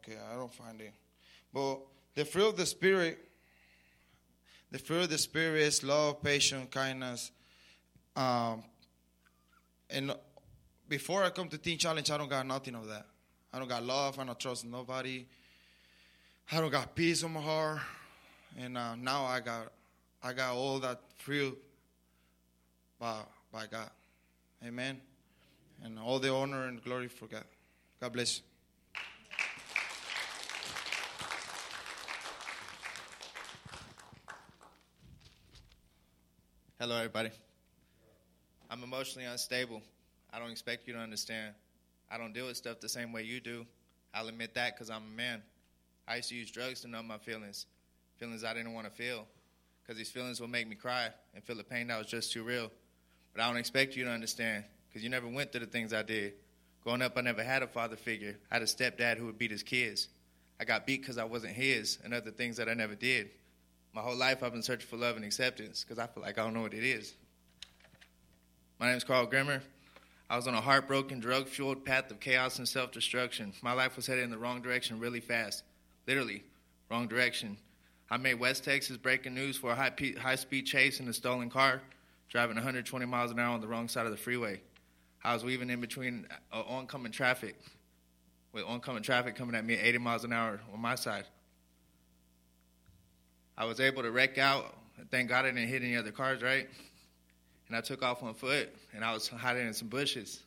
Okay, 0.05 0.17
I 0.31 0.35
don't 0.35 0.53
find 0.53 0.81
it. 0.81 0.93
But 1.53 1.79
the 2.15 2.25
fruit 2.25 2.49
of 2.49 2.57
the 2.57 2.65
Spirit, 2.65 3.19
the 4.71 4.79
fruit 4.79 5.03
of 5.03 5.09
the 5.09 5.17
Spirit 5.17 5.61
is 5.61 5.83
love, 5.83 6.21
patience, 6.21 6.67
kindness. 6.71 7.31
Um, 8.15 8.63
and 9.89 10.13
before 10.89 11.23
I 11.23 11.29
come 11.29 11.47
to 11.49 11.57
Teen 11.57 11.77
Challenge, 11.77 12.11
I 12.11 12.17
don't 12.17 12.29
got 12.29 12.45
nothing 12.45 12.75
of 12.75 12.87
that. 12.87 13.05
I 13.53 13.59
don't 13.59 13.67
got 13.67 13.83
love. 13.83 14.19
I 14.19 14.25
don't 14.25 14.39
trust 14.39 14.65
nobody. 14.65 15.25
I 16.51 16.59
don't 16.59 16.71
got 16.71 16.95
peace 16.95 17.23
in 17.23 17.31
my 17.31 17.41
heart. 17.41 17.79
And 18.59 18.77
uh, 18.77 18.95
now 18.95 19.25
I 19.25 19.39
got, 19.39 19.71
I 20.21 20.33
got 20.33 20.53
all 20.53 20.79
that 20.79 20.99
fruit 21.17 21.57
by, 22.99 23.19
by 23.51 23.67
God. 23.67 23.89
Amen. 24.65 24.99
And 25.83 25.97
all 25.97 26.19
the 26.19 26.33
honor 26.33 26.67
and 26.67 26.83
glory 26.83 27.07
for 27.07 27.27
God. 27.27 27.45
God 28.01 28.13
bless 28.13 28.37
you. 28.37 28.43
Hello, 36.83 36.97
everybody. 36.97 37.29
I'm 38.69 38.83
emotionally 38.83 39.25
unstable. 39.25 39.81
I 40.33 40.39
don't 40.39 40.51
expect 40.51 40.85
you 40.85 40.93
to 40.95 40.99
understand. 40.99 41.55
I 42.11 42.17
don't 42.17 42.33
deal 42.33 42.47
with 42.47 42.57
stuff 42.57 42.81
the 42.81 42.89
same 42.89 43.13
way 43.13 43.23
you 43.23 43.39
do. 43.39 43.65
I'll 44.13 44.27
admit 44.27 44.53
that 44.55 44.75
because 44.75 44.89
I'm 44.89 45.03
a 45.03 45.15
man. 45.15 45.41
I 46.09 46.17
used 46.17 46.27
to 46.27 46.35
use 46.35 46.51
drugs 46.51 46.81
to 46.81 46.89
numb 46.89 47.07
my 47.07 47.19
feelings, 47.19 47.67
feelings 48.17 48.43
I 48.43 48.53
didn't 48.53 48.73
want 48.73 48.85
to 48.85 48.91
feel, 48.91 49.25
because 49.81 49.97
these 49.97 50.11
feelings 50.11 50.41
will 50.41 50.49
make 50.49 50.67
me 50.67 50.75
cry 50.75 51.07
and 51.33 51.41
feel 51.41 51.55
the 51.55 51.63
pain 51.63 51.87
that 51.87 51.97
was 51.97 52.07
just 52.07 52.33
too 52.33 52.43
real. 52.43 52.69
But 53.33 53.43
I 53.43 53.47
don't 53.47 53.55
expect 53.55 53.95
you 53.95 54.03
to 54.03 54.11
understand 54.11 54.65
because 54.89 55.05
you 55.05 55.09
never 55.09 55.29
went 55.29 55.53
through 55.53 55.61
the 55.61 55.67
things 55.67 55.93
I 55.93 56.03
did. 56.03 56.33
Growing 56.83 57.01
up, 57.01 57.17
I 57.17 57.21
never 57.21 57.43
had 57.43 57.63
a 57.63 57.67
father 57.67 57.95
figure. 57.95 58.35
I 58.51 58.55
had 58.55 58.61
a 58.61 58.65
stepdad 58.65 59.15
who 59.15 59.27
would 59.27 59.37
beat 59.37 59.51
his 59.51 59.63
kids. 59.63 60.09
I 60.59 60.65
got 60.65 60.85
beat 60.85 60.99
because 60.99 61.17
I 61.17 61.23
wasn't 61.23 61.53
his 61.53 61.99
and 62.03 62.13
other 62.13 62.31
things 62.31 62.57
that 62.57 62.67
I 62.67 62.73
never 62.73 62.95
did. 62.95 63.29
My 63.93 64.01
whole 64.01 64.15
life, 64.15 64.41
I've 64.41 64.51
been 64.51 64.63
searching 64.63 64.87
for 64.87 64.97
love 64.97 65.17
and 65.17 65.23
acceptance 65.23 65.83
because 65.83 65.99
I 65.99 66.07
feel 66.07 66.23
like 66.23 66.39
I 66.39 66.43
don't 66.43 66.55
know 66.55 66.61
what 66.61 66.73
it 66.73 66.83
is. 66.83 67.13
My 68.79 68.87
name 68.87 68.97
is 68.97 69.03
Carl 69.03 69.27
Grimmer. 69.27 69.61
I 70.31 70.35
was 70.35 70.47
on 70.47 70.55
a 70.55 70.61
heartbroken, 70.61 71.19
drug 71.19 71.47
fueled 71.47 71.85
path 71.85 72.09
of 72.09 72.19
chaos 72.19 72.57
and 72.57 72.67
self 72.67 72.91
destruction. 72.91 73.53
My 73.61 73.73
life 73.73 73.95
was 73.95 74.07
headed 74.07 74.23
in 74.23 74.31
the 74.31 74.37
wrong 74.37 74.63
direction 74.63 74.99
really 74.99 75.19
fast. 75.19 75.63
Literally, 76.07 76.43
wrong 76.89 77.07
direction. 77.07 77.55
I 78.09 78.17
made 78.17 78.39
West 78.39 78.63
Texas 78.63 78.97
breaking 78.97 79.35
news 79.35 79.57
for 79.57 79.71
a 79.71 79.75
high, 79.75 79.91
pe- 79.91 80.15
high 80.15 80.35
speed 80.35 80.65
chase 80.65 80.99
in 80.99 81.07
a 81.07 81.13
stolen 81.13 81.51
car, 81.51 81.81
driving 82.29 82.55
120 82.55 83.05
miles 83.05 83.29
an 83.29 83.37
hour 83.37 83.53
on 83.53 83.61
the 83.61 83.67
wrong 83.67 83.87
side 83.87 84.05
of 84.05 84.11
the 84.11 84.17
freeway. 84.17 84.59
I 85.23 85.35
was 85.35 85.43
weaving 85.43 85.69
in 85.69 85.79
between 85.79 86.25
uh, 86.51 86.63
oncoming 86.67 87.11
traffic, 87.11 87.55
with 88.53 88.63
oncoming 88.65 89.03
traffic 89.03 89.35
coming 89.35 89.55
at 89.55 89.63
me 89.63 89.75
at 89.75 89.85
80 89.85 89.97
miles 89.99 90.23
an 90.23 90.33
hour 90.33 90.59
on 90.73 90.79
my 90.79 90.95
side. 90.95 91.25
I 93.57 93.65
was 93.65 93.79
able 93.79 94.03
to 94.03 94.11
wreck 94.11 94.37
out. 94.37 94.75
Thank 95.11 95.29
God 95.29 95.45
I 95.45 95.49
didn't 95.49 95.67
hit 95.67 95.81
any 95.81 95.95
other 95.95 96.11
cars, 96.11 96.41
right? 96.41 96.67
And 97.67 97.75
I 97.75 97.81
took 97.81 98.03
off 98.03 98.23
on 98.23 98.33
foot, 98.33 98.69
and 98.93 99.03
I 99.03 99.13
was 99.13 99.27
hiding 99.27 99.67
in 99.67 99.73
some 99.73 99.87
bushes. 99.87 100.41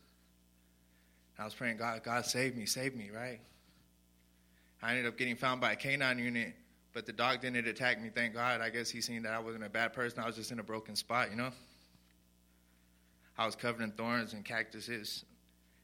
I 1.39 1.45
was 1.45 1.55
praying, 1.55 1.77
God, 1.77 2.03
God, 2.03 2.25
save 2.25 2.57
me, 2.57 2.67
save 2.67 2.95
me, 2.95 3.11
right? 3.15 3.41
I 4.83 4.91
ended 4.91 5.07
up 5.07 5.19
getting 5.19 5.37
found 5.37 5.61
by 5.61 5.73
a 5.73 5.77
canine 5.77 6.19
unit, 6.19 6.55
but 6.93 7.07
the 7.07 7.13
dog 7.13 7.41
didn't 7.41 7.67
attack 7.67 8.01
me, 8.01 8.11
thank 8.15 8.35
God. 8.35 8.61
I 8.61 8.71
guess 8.71 8.89
he 8.89 9.01
seen 9.01 9.23
that 9.23 9.33
I 9.33 9.39
wasn't 9.39 9.65
a 9.65 9.69
bad 9.69 9.93
person. 9.93 10.21
I 10.21 10.27
was 10.27 10.37
just 10.37 10.51
in 10.51 10.59
a 10.61 10.63
broken 10.63 10.97
spot, 10.97 11.31
you 11.31 11.37
know? 11.37 11.51
I 13.37 13.45
was 13.45 13.55
covered 13.55 13.83
in 13.83 13.91
thorns 13.93 14.33
and 14.33 14.45
cactuses. 14.45 15.25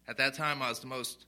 At 0.08 0.16
that 0.16 0.34
time, 0.34 0.62
I 0.62 0.68
was 0.68 0.80
the 0.80 0.86
most 0.86 1.26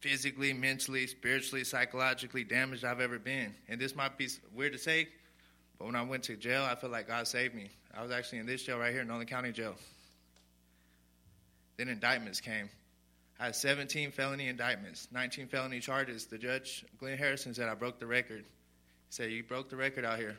physically, 0.00 0.52
mentally, 0.52 1.06
spiritually, 1.06 1.64
psychologically 1.64 2.44
damaged 2.44 2.84
I've 2.84 3.00
ever 3.00 3.18
been. 3.18 3.54
And 3.68 3.80
this 3.80 3.94
might 3.94 4.16
be 4.16 4.28
weird 4.54 4.72
to 4.72 4.78
say, 4.78 5.08
but 5.78 5.86
when 5.86 5.96
I 5.96 6.02
went 6.02 6.24
to 6.24 6.36
jail, 6.36 6.62
I 6.62 6.74
felt 6.74 6.92
like 6.92 7.08
God 7.08 7.26
saved 7.26 7.54
me. 7.54 7.70
I 7.96 8.02
was 8.02 8.10
actually 8.10 8.38
in 8.38 8.46
this 8.46 8.62
jail 8.62 8.78
right 8.78 8.92
here, 8.92 9.04
Nolan 9.04 9.26
County 9.26 9.52
Jail. 9.52 9.74
Then 11.76 11.88
indictments 11.88 12.40
came. 12.40 12.68
I 13.38 13.46
had 13.46 13.56
17 13.56 14.10
felony 14.10 14.48
indictments, 14.48 15.08
19 15.12 15.48
felony 15.48 15.80
charges. 15.80 16.26
The 16.26 16.36
judge, 16.36 16.84
Glenn 16.98 17.16
Harrison, 17.16 17.54
said 17.54 17.68
I 17.68 17.74
broke 17.74 17.98
the 17.98 18.06
record. 18.06 18.44
He 18.44 18.44
said, 19.08 19.30
You 19.30 19.42
broke 19.42 19.70
the 19.70 19.76
record 19.76 20.04
out 20.04 20.18
here. 20.18 20.36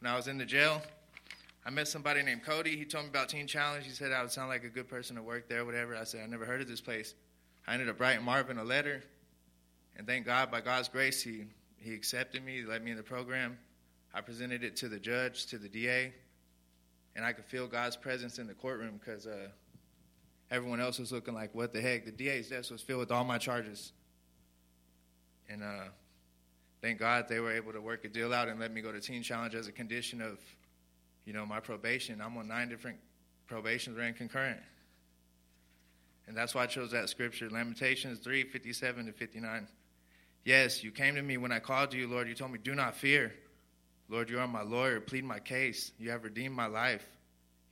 When 0.00 0.12
I 0.12 0.14
was 0.14 0.28
in 0.28 0.36
the 0.36 0.44
jail, 0.44 0.82
I 1.64 1.70
met 1.70 1.88
somebody 1.88 2.22
named 2.22 2.44
Cody. 2.44 2.76
He 2.76 2.84
told 2.84 3.04
me 3.04 3.10
about 3.10 3.30
Teen 3.30 3.46
Challenge. 3.46 3.84
He 3.84 3.92
said 3.92 4.12
I 4.12 4.20
would 4.20 4.30
sound 4.30 4.50
like 4.50 4.64
a 4.64 4.68
good 4.68 4.88
person 4.88 5.16
to 5.16 5.22
work 5.22 5.48
there, 5.48 5.64
whatever. 5.64 5.96
I 5.96 6.04
said, 6.04 6.20
I 6.22 6.26
never 6.26 6.44
heard 6.44 6.60
of 6.60 6.68
this 6.68 6.82
place. 6.82 7.14
I 7.68 7.74
ended 7.74 7.90
up 7.90 8.00
writing 8.00 8.24
Marvin 8.24 8.56
a 8.56 8.64
letter, 8.64 9.02
and 9.98 10.06
thank 10.06 10.24
God, 10.24 10.50
by 10.50 10.62
God's 10.62 10.88
grace, 10.88 11.20
he, 11.20 11.44
he 11.76 11.92
accepted 11.92 12.42
me, 12.42 12.60
he 12.60 12.64
let 12.64 12.82
me 12.82 12.92
in 12.92 12.96
the 12.96 13.02
program. 13.02 13.58
I 14.14 14.22
presented 14.22 14.64
it 14.64 14.74
to 14.76 14.88
the 14.88 14.98
judge, 14.98 15.44
to 15.48 15.58
the 15.58 15.68
DA, 15.68 16.14
and 17.14 17.26
I 17.26 17.34
could 17.34 17.44
feel 17.44 17.66
God's 17.66 17.94
presence 17.94 18.38
in 18.38 18.46
the 18.46 18.54
courtroom 18.54 18.98
because 18.98 19.26
uh, 19.26 19.48
everyone 20.50 20.80
else 20.80 20.98
was 20.98 21.12
looking 21.12 21.34
like, 21.34 21.54
what 21.54 21.74
the 21.74 21.82
heck? 21.82 22.06
The 22.06 22.10
DA's 22.10 22.48
desk 22.48 22.70
was 22.70 22.80
filled 22.80 23.00
with 23.00 23.12
all 23.12 23.24
my 23.24 23.36
charges. 23.36 23.92
And 25.50 25.62
uh, 25.62 25.88
thank 26.80 26.98
God 26.98 27.28
they 27.28 27.38
were 27.38 27.52
able 27.52 27.74
to 27.74 27.82
work 27.82 28.06
a 28.06 28.08
deal 28.08 28.32
out 28.32 28.48
and 28.48 28.58
let 28.58 28.72
me 28.72 28.80
go 28.80 28.92
to 28.92 29.00
Teen 29.00 29.22
Challenge 29.22 29.54
as 29.54 29.68
a 29.68 29.72
condition 29.72 30.22
of, 30.22 30.38
you 31.26 31.34
know, 31.34 31.44
my 31.44 31.60
probation. 31.60 32.22
I'm 32.22 32.34
on 32.38 32.48
nine 32.48 32.70
different 32.70 32.96
probations 33.46 33.98
ran 33.98 34.14
concurrent. 34.14 34.60
And 36.28 36.36
that's 36.36 36.54
why 36.54 36.64
I 36.64 36.66
chose 36.66 36.90
that 36.90 37.08
scripture, 37.08 37.48
Lamentations 37.48 38.18
3 38.18 38.44
57 38.44 39.06
to 39.06 39.12
59. 39.12 39.66
Yes, 40.44 40.84
you 40.84 40.90
came 40.90 41.14
to 41.14 41.22
me 41.22 41.38
when 41.38 41.50
I 41.50 41.58
called 41.58 41.90
to 41.92 41.96
you, 41.96 42.06
Lord. 42.06 42.28
You 42.28 42.34
told 42.34 42.52
me, 42.52 42.58
Do 42.62 42.74
not 42.74 42.94
fear. 42.94 43.32
Lord, 44.10 44.30
you 44.30 44.38
are 44.38 44.46
my 44.46 44.62
lawyer. 44.62 45.00
Plead 45.00 45.24
my 45.24 45.38
case. 45.38 45.92
You 45.98 46.10
have 46.10 46.24
redeemed 46.24 46.54
my 46.54 46.66
life. 46.66 47.06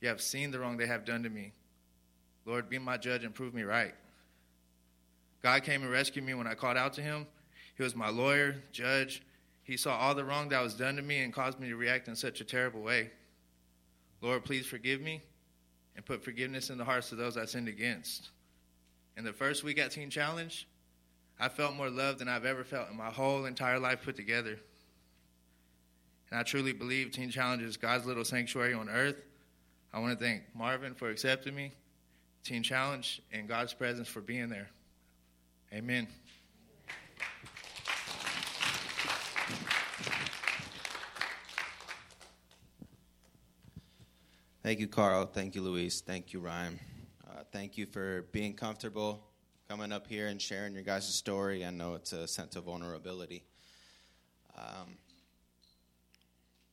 You 0.01 0.09
have 0.09 0.21
seen 0.21 0.51
the 0.51 0.59
wrong 0.59 0.77
they 0.77 0.87
have 0.87 1.05
done 1.05 1.23
to 1.23 1.29
me. 1.29 1.53
Lord, 2.45 2.69
be 2.69 2.79
my 2.79 2.97
judge 2.97 3.23
and 3.23 3.33
prove 3.33 3.53
me 3.53 3.63
right. 3.63 3.93
God 5.43 5.63
came 5.63 5.83
and 5.83 5.91
rescued 5.91 6.25
me 6.25 6.33
when 6.33 6.47
I 6.47 6.53
called 6.55 6.77
out 6.77 6.93
to 6.93 7.01
him. 7.01 7.27
He 7.75 7.83
was 7.83 7.95
my 7.95 8.09
lawyer, 8.09 8.55
judge. 8.71 9.21
He 9.63 9.77
saw 9.77 9.97
all 9.97 10.15
the 10.15 10.25
wrong 10.25 10.49
that 10.49 10.63
was 10.63 10.73
done 10.73 10.95
to 10.95 11.01
me 11.01 11.19
and 11.19 11.33
caused 11.33 11.59
me 11.59 11.69
to 11.69 11.75
react 11.75 12.07
in 12.07 12.15
such 12.15 12.41
a 12.41 12.45
terrible 12.45 12.81
way. 12.81 13.11
Lord, 14.21 14.45
please 14.45 14.65
forgive 14.65 15.01
me 15.01 15.21
and 15.95 16.05
put 16.05 16.23
forgiveness 16.23 16.69
in 16.69 16.77
the 16.77 16.85
hearts 16.85 17.11
of 17.11 17.17
those 17.17 17.37
I 17.37 17.45
sinned 17.45 17.67
against. 17.67 18.29
In 19.17 19.23
the 19.23 19.33
first 19.33 19.63
week 19.63 19.79
at 19.79 19.89
Teen 19.89 20.11
Challenge, 20.11 20.67
I 21.39 21.49
felt 21.49 21.75
more 21.75 21.89
love 21.89 22.19
than 22.19 22.27
I've 22.27 22.45
ever 22.45 22.63
felt 22.63 22.91
in 22.91 22.95
my 22.95 23.09
whole 23.09 23.45
entire 23.45 23.79
life 23.79 24.03
put 24.03 24.15
together. 24.15 24.59
And 26.29 26.39
I 26.39 26.43
truly 26.43 26.71
believe 26.71 27.11
Teen 27.11 27.31
Challenge 27.31 27.63
is 27.63 27.77
God's 27.77 28.05
little 28.05 28.23
sanctuary 28.23 28.75
on 28.75 28.89
earth. 28.89 29.15
I 29.91 29.99
want 29.99 30.17
to 30.17 30.23
thank 30.23 30.43
Marvin 30.53 30.93
for 30.93 31.09
accepting 31.09 31.55
me, 31.55 31.71
Teen 32.43 32.61
Challenge, 32.61 33.19
and 33.31 33.47
God's 33.47 33.73
presence 33.73 34.07
for 34.07 34.21
being 34.21 34.49
there. 34.49 34.69
Amen. 35.73 36.07
Thank 44.61 44.79
you, 44.79 44.87
Carl. 44.87 45.25
Thank 45.25 45.55
you, 45.55 45.61
Luis. 45.61 46.01
Thank 46.01 46.33
you, 46.33 46.39
Ryan. 46.39 46.79
Uh, 47.29 47.43
thank 47.51 47.77
you 47.77 47.85
for 47.85 48.21
being 48.31 48.53
comfortable 48.53 49.21
coming 49.67 49.91
up 49.91 50.07
here 50.07 50.27
and 50.27 50.41
sharing 50.41 50.73
your 50.73 50.83
guys' 50.83 51.13
story. 51.13 51.65
I 51.65 51.71
know 51.71 51.95
it's 51.95 52.13
a 52.13 52.25
sense 52.25 52.55
of 52.55 52.63
vulnerability. 52.63 53.43
Um, 54.57 54.95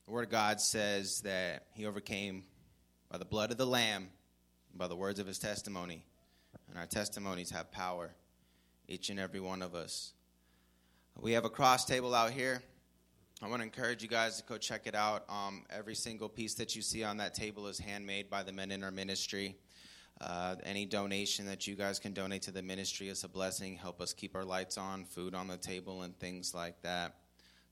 the 0.07 0.12
Word 0.12 0.24
of 0.24 0.30
God 0.30 0.61
says 0.61 1.22
that 1.22 1.66
He 1.72 1.86
overcame 1.86 2.44
by 3.11 3.18
the 3.18 3.24
blood 3.24 3.50
of 3.50 3.57
the 3.57 3.66
Lamb, 3.66 4.11
by 4.76 4.86
the 4.86 4.94
words 4.94 5.18
of 5.18 5.26
His 5.26 5.40
testimony. 5.40 6.05
And 6.68 6.78
our 6.78 6.86
testimonies 6.86 7.50
have 7.50 7.72
power, 7.72 8.14
each 8.86 9.11
and 9.11 9.18
every 9.18 9.40
one 9.40 9.61
of 9.61 9.74
us. 9.74 10.12
We 11.20 11.32
have 11.32 11.44
a 11.44 11.50
cross 11.50 11.84
table 11.84 12.14
out 12.14 12.30
here. 12.30 12.62
I 13.42 13.48
want 13.48 13.61
to 13.61 13.64
encourage 13.64 14.02
you 14.02 14.09
guys 14.09 14.36
to 14.36 14.44
go 14.44 14.57
check 14.57 14.86
it 14.86 14.94
out. 14.94 15.24
Um, 15.28 15.64
every 15.68 15.96
single 15.96 16.28
piece 16.28 16.55
that 16.55 16.76
you 16.76 16.82
see 16.82 17.02
on 17.02 17.16
that 17.16 17.34
table 17.34 17.66
is 17.66 17.78
handmade 17.78 18.30
by 18.30 18.44
the 18.44 18.52
men 18.52 18.70
in 18.70 18.84
our 18.84 18.92
ministry. 18.92 19.57
Uh, 20.21 20.57
any 20.65 20.87
donation 20.87 21.47
that 21.47 21.67
you 21.67 21.75
guys 21.75 21.99
can 21.99 22.12
donate 22.12 22.43
to 22.43 22.51
the 22.51 22.62
ministry 22.62 23.09
is 23.09 23.25
a 23.25 23.29
blessing. 23.29 23.77
Help 23.77 24.01
us 24.01 24.12
keep 24.12 24.35
our 24.37 24.45
lights 24.45 24.79
on, 24.79 25.05
food 25.05 25.35
on 25.35 25.49
the 25.49 25.57
table, 25.57 26.03
and 26.03 26.19
things 26.19 26.55
like 26.55 26.81
that. 26.83 27.17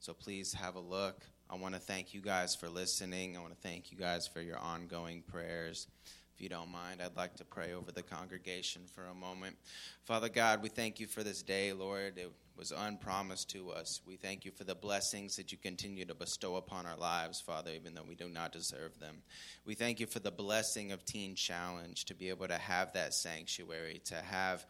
So 0.01 0.13
please 0.13 0.53
have 0.55 0.75
a 0.75 0.81
look. 0.81 1.23
I 1.49 1.57
want 1.57 1.75
to 1.75 1.81
thank 1.81 2.15
you 2.15 2.21
guys 2.21 2.57
for 2.57 2.69
listening. 2.69 3.37
I 3.37 3.41
want 3.41 3.55
to 3.55 3.69
thank 3.69 3.93
you 3.93 3.99
guys 3.99 4.27
for 4.27 4.41
your 4.41 4.59
ongoing 4.59 5.23
prayers. 5.23 5.87
If 6.35 6.41
you 6.41 6.49
don't 6.49 6.73
mind, 6.73 7.03
I'd 7.03 7.17
like 7.17 7.37
to 7.37 7.45
pray 7.45 7.75
over 7.75 7.93
the 7.93 8.03
congregation 8.03 8.83
for 8.87 9.05
a 9.07 9.15
moment. 9.15 9.57
Father 10.05 10.29
God, 10.29 10.63
we 10.63 10.69
thank 10.69 10.99
you 10.99 11.07
for 11.07 11.23
this 11.23 11.43
day, 11.43 11.73
Lord. 11.73 12.17
It 12.17 12.33
was 12.57 12.73
unpromised 12.73 13.51
to 13.51 13.71
us. 13.71 14.01
We 14.07 14.17
thank 14.17 14.45
you 14.45 14.51
for 14.51 14.65
the 14.65 14.75
blessings 14.75 15.37
that 15.37 15.53
you 15.53 15.59
continue 15.59 16.05
to 16.07 16.15
bestow 16.15 16.57
upon 16.57 16.87
our 16.87 16.97
lives, 16.97 17.41
Father, 17.41 17.71
even 17.73 17.95
though 17.95 18.05
we 18.09 18.15
do 18.15 18.29
not 18.29 18.53
deserve 18.53 18.99
them. 18.99 19.23
We 19.67 19.75
thank 19.75 20.01
you 20.01 20.07
for 20.07 20.21
the 20.21 20.31
blessing 20.31 20.93
of 20.93 21.05
Teen 21.05 21.35
Challenge 21.35 22.05
to 22.07 22.15
be 22.15 22.31
able 22.31 22.49
to 22.49 22.59
have 22.59 22.93
that 22.95 23.13
sanctuary, 23.13 24.01
to 24.07 24.17
have 24.17 24.65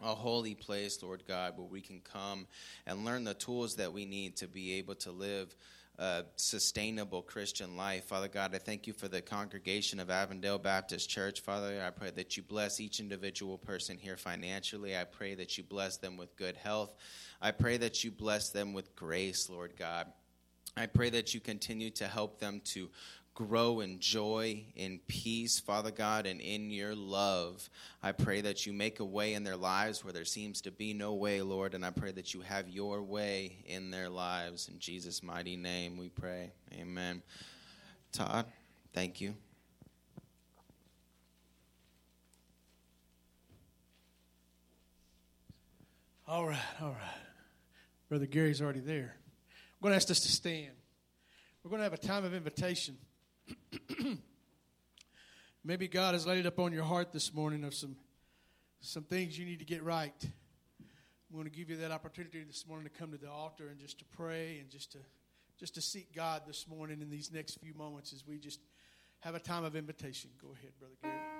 a 0.00 0.14
holy 0.14 0.54
place, 0.54 1.02
Lord 1.02 1.24
God, 1.26 1.56
where 1.56 1.66
we 1.66 1.80
can 1.80 2.00
come 2.00 2.46
and 2.86 3.04
learn 3.04 3.24
the 3.24 3.34
tools 3.34 3.76
that 3.76 3.92
we 3.92 4.04
need 4.04 4.36
to 4.36 4.48
be 4.48 4.74
able 4.74 4.94
to 4.96 5.10
live 5.10 5.54
a 5.98 6.24
sustainable 6.36 7.22
Christian 7.22 7.76
life. 7.76 8.04
Father 8.04 8.28
God, 8.28 8.54
I 8.54 8.58
thank 8.58 8.86
you 8.86 8.92
for 8.92 9.08
the 9.08 9.22
congregation 9.22 9.98
of 9.98 10.10
Avondale 10.10 10.58
Baptist 10.58 11.08
Church. 11.08 11.40
Father, 11.40 11.82
I 11.86 11.90
pray 11.90 12.10
that 12.10 12.36
you 12.36 12.42
bless 12.42 12.80
each 12.80 13.00
individual 13.00 13.56
person 13.56 13.96
here 13.96 14.16
financially. 14.16 14.96
I 14.96 15.04
pray 15.04 15.34
that 15.34 15.56
you 15.56 15.64
bless 15.64 15.96
them 15.96 16.16
with 16.16 16.36
good 16.36 16.56
health. 16.56 16.94
I 17.40 17.50
pray 17.50 17.78
that 17.78 18.04
you 18.04 18.10
bless 18.10 18.50
them 18.50 18.72
with 18.72 18.94
grace, 18.94 19.48
Lord 19.48 19.74
God. 19.76 20.06
I 20.76 20.86
pray 20.86 21.08
that 21.10 21.32
you 21.32 21.40
continue 21.40 21.90
to 21.92 22.06
help 22.06 22.38
them 22.38 22.60
to 22.66 22.90
grow 23.36 23.80
in 23.80 24.00
joy, 24.00 24.64
in 24.74 24.98
peace, 25.06 25.60
Father 25.60 25.90
God, 25.90 26.26
and 26.26 26.40
in 26.40 26.70
your 26.70 26.96
love. 26.96 27.68
I 28.02 28.12
pray 28.12 28.40
that 28.40 28.66
you 28.66 28.72
make 28.72 28.98
a 28.98 29.04
way 29.04 29.34
in 29.34 29.44
their 29.44 29.58
lives 29.58 30.02
where 30.02 30.12
there 30.12 30.24
seems 30.24 30.62
to 30.62 30.72
be 30.72 30.94
no 30.94 31.14
way, 31.14 31.42
Lord, 31.42 31.74
and 31.74 31.84
I 31.84 31.90
pray 31.90 32.10
that 32.12 32.32
you 32.32 32.40
have 32.40 32.68
your 32.68 33.02
way 33.02 33.58
in 33.66 33.90
their 33.90 34.08
lives. 34.08 34.68
In 34.68 34.78
Jesus' 34.78 35.22
mighty 35.22 35.54
name 35.54 35.98
we 35.98 36.08
pray. 36.08 36.50
Amen. 36.80 37.22
Todd, 38.10 38.46
thank 38.94 39.20
you. 39.20 39.34
All 46.26 46.46
right, 46.46 46.58
all 46.80 46.88
right. 46.88 47.20
Brother 48.08 48.26
Gary's 48.26 48.62
already 48.62 48.80
there. 48.80 49.14
I'm 49.14 49.82
going 49.82 49.92
to 49.92 49.96
ask 49.96 50.10
us 50.10 50.20
to 50.20 50.32
stand. 50.32 50.72
We're 51.62 51.68
going 51.68 51.80
to 51.80 51.84
have 51.84 51.92
a 51.92 51.98
time 51.98 52.24
of 52.24 52.32
invitation. 52.32 52.96
Maybe 55.64 55.88
God 55.88 56.14
has 56.14 56.26
laid 56.26 56.38
it 56.38 56.46
up 56.46 56.58
on 56.58 56.72
your 56.72 56.84
heart 56.84 57.12
this 57.12 57.34
morning 57.34 57.64
of 57.64 57.74
some 57.74 57.96
some 58.80 59.02
things 59.02 59.38
you 59.38 59.44
need 59.44 59.58
to 59.58 59.64
get 59.64 59.82
right. 59.82 60.14
I'm 60.22 61.32
going 61.32 61.44
to 61.44 61.50
give 61.50 61.70
you 61.70 61.76
that 61.78 61.90
opportunity 61.90 62.44
this 62.44 62.66
morning 62.68 62.88
to 62.88 62.98
come 62.98 63.10
to 63.10 63.18
the 63.18 63.30
altar 63.30 63.68
and 63.68 63.80
just 63.80 63.98
to 63.98 64.04
pray 64.04 64.58
and 64.60 64.70
just 64.70 64.92
to 64.92 64.98
just 65.58 65.74
to 65.74 65.80
seek 65.80 66.14
God 66.14 66.42
this 66.46 66.68
morning 66.68 67.00
in 67.00 67.10
these 67.10 67.32
next 67.32 67.58
few 67.58 67.74
moments 67.74 68.12
as 68.12 68.26
we 68.26 68.38
just 68.38 68.60
have 69.20 69.34
a 69.34 69.40
time 69.40 69.64
of 69.64 69.74
invitation. 69.74 70.30
Go 70.40 70.48
ahead, 70.54 70.72
Brother 70.78 70.94
Gary. 71.02 71.35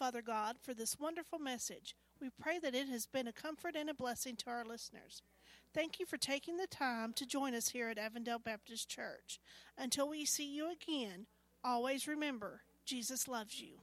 Father 0.00 0.22
God, 0.22 0.56
for 0.62 0.72
this 0.72 0.98
wonderful 0.98 1.38
message. 1.38 1.94
We 2.22 2.30
pray 2.40 2.58
that 2.60 2.74
it 2.74 2.88
has 2.88 3.04
been 3.04 3.28
a 3.28 3.34
comfort 3.34 3.76
and 3.76 3.90
a 3.90 3.94
blessing 3.94 4.34
to 4.36 4.48
our 4.48 4.64
listeners. 4.64 5.20
Thank 5.74 6.00
you 6.00 6.06
for 6.06 6.16
taking 6.16 6.56
the 6.56 6.66
time 6.66 7.12
to 7.12 7.26
join 7.26 7.54
us 7.54 7.68
here 7.68 7.90
at 7.90 7.98
Avondale 7.98 8.38
Baptist 8.38 8.88
Church. 8.88 9.38
Until 9.76 10.08
we 10.08 10.24
see 10.24 10.50
you 10.50 10.72
again, 10.72 11.26
always 11.62 12.08
remember 12.08 12.62
Jesus 12.86 13.28
loves 13.28 13.60
you. 13.60 13.74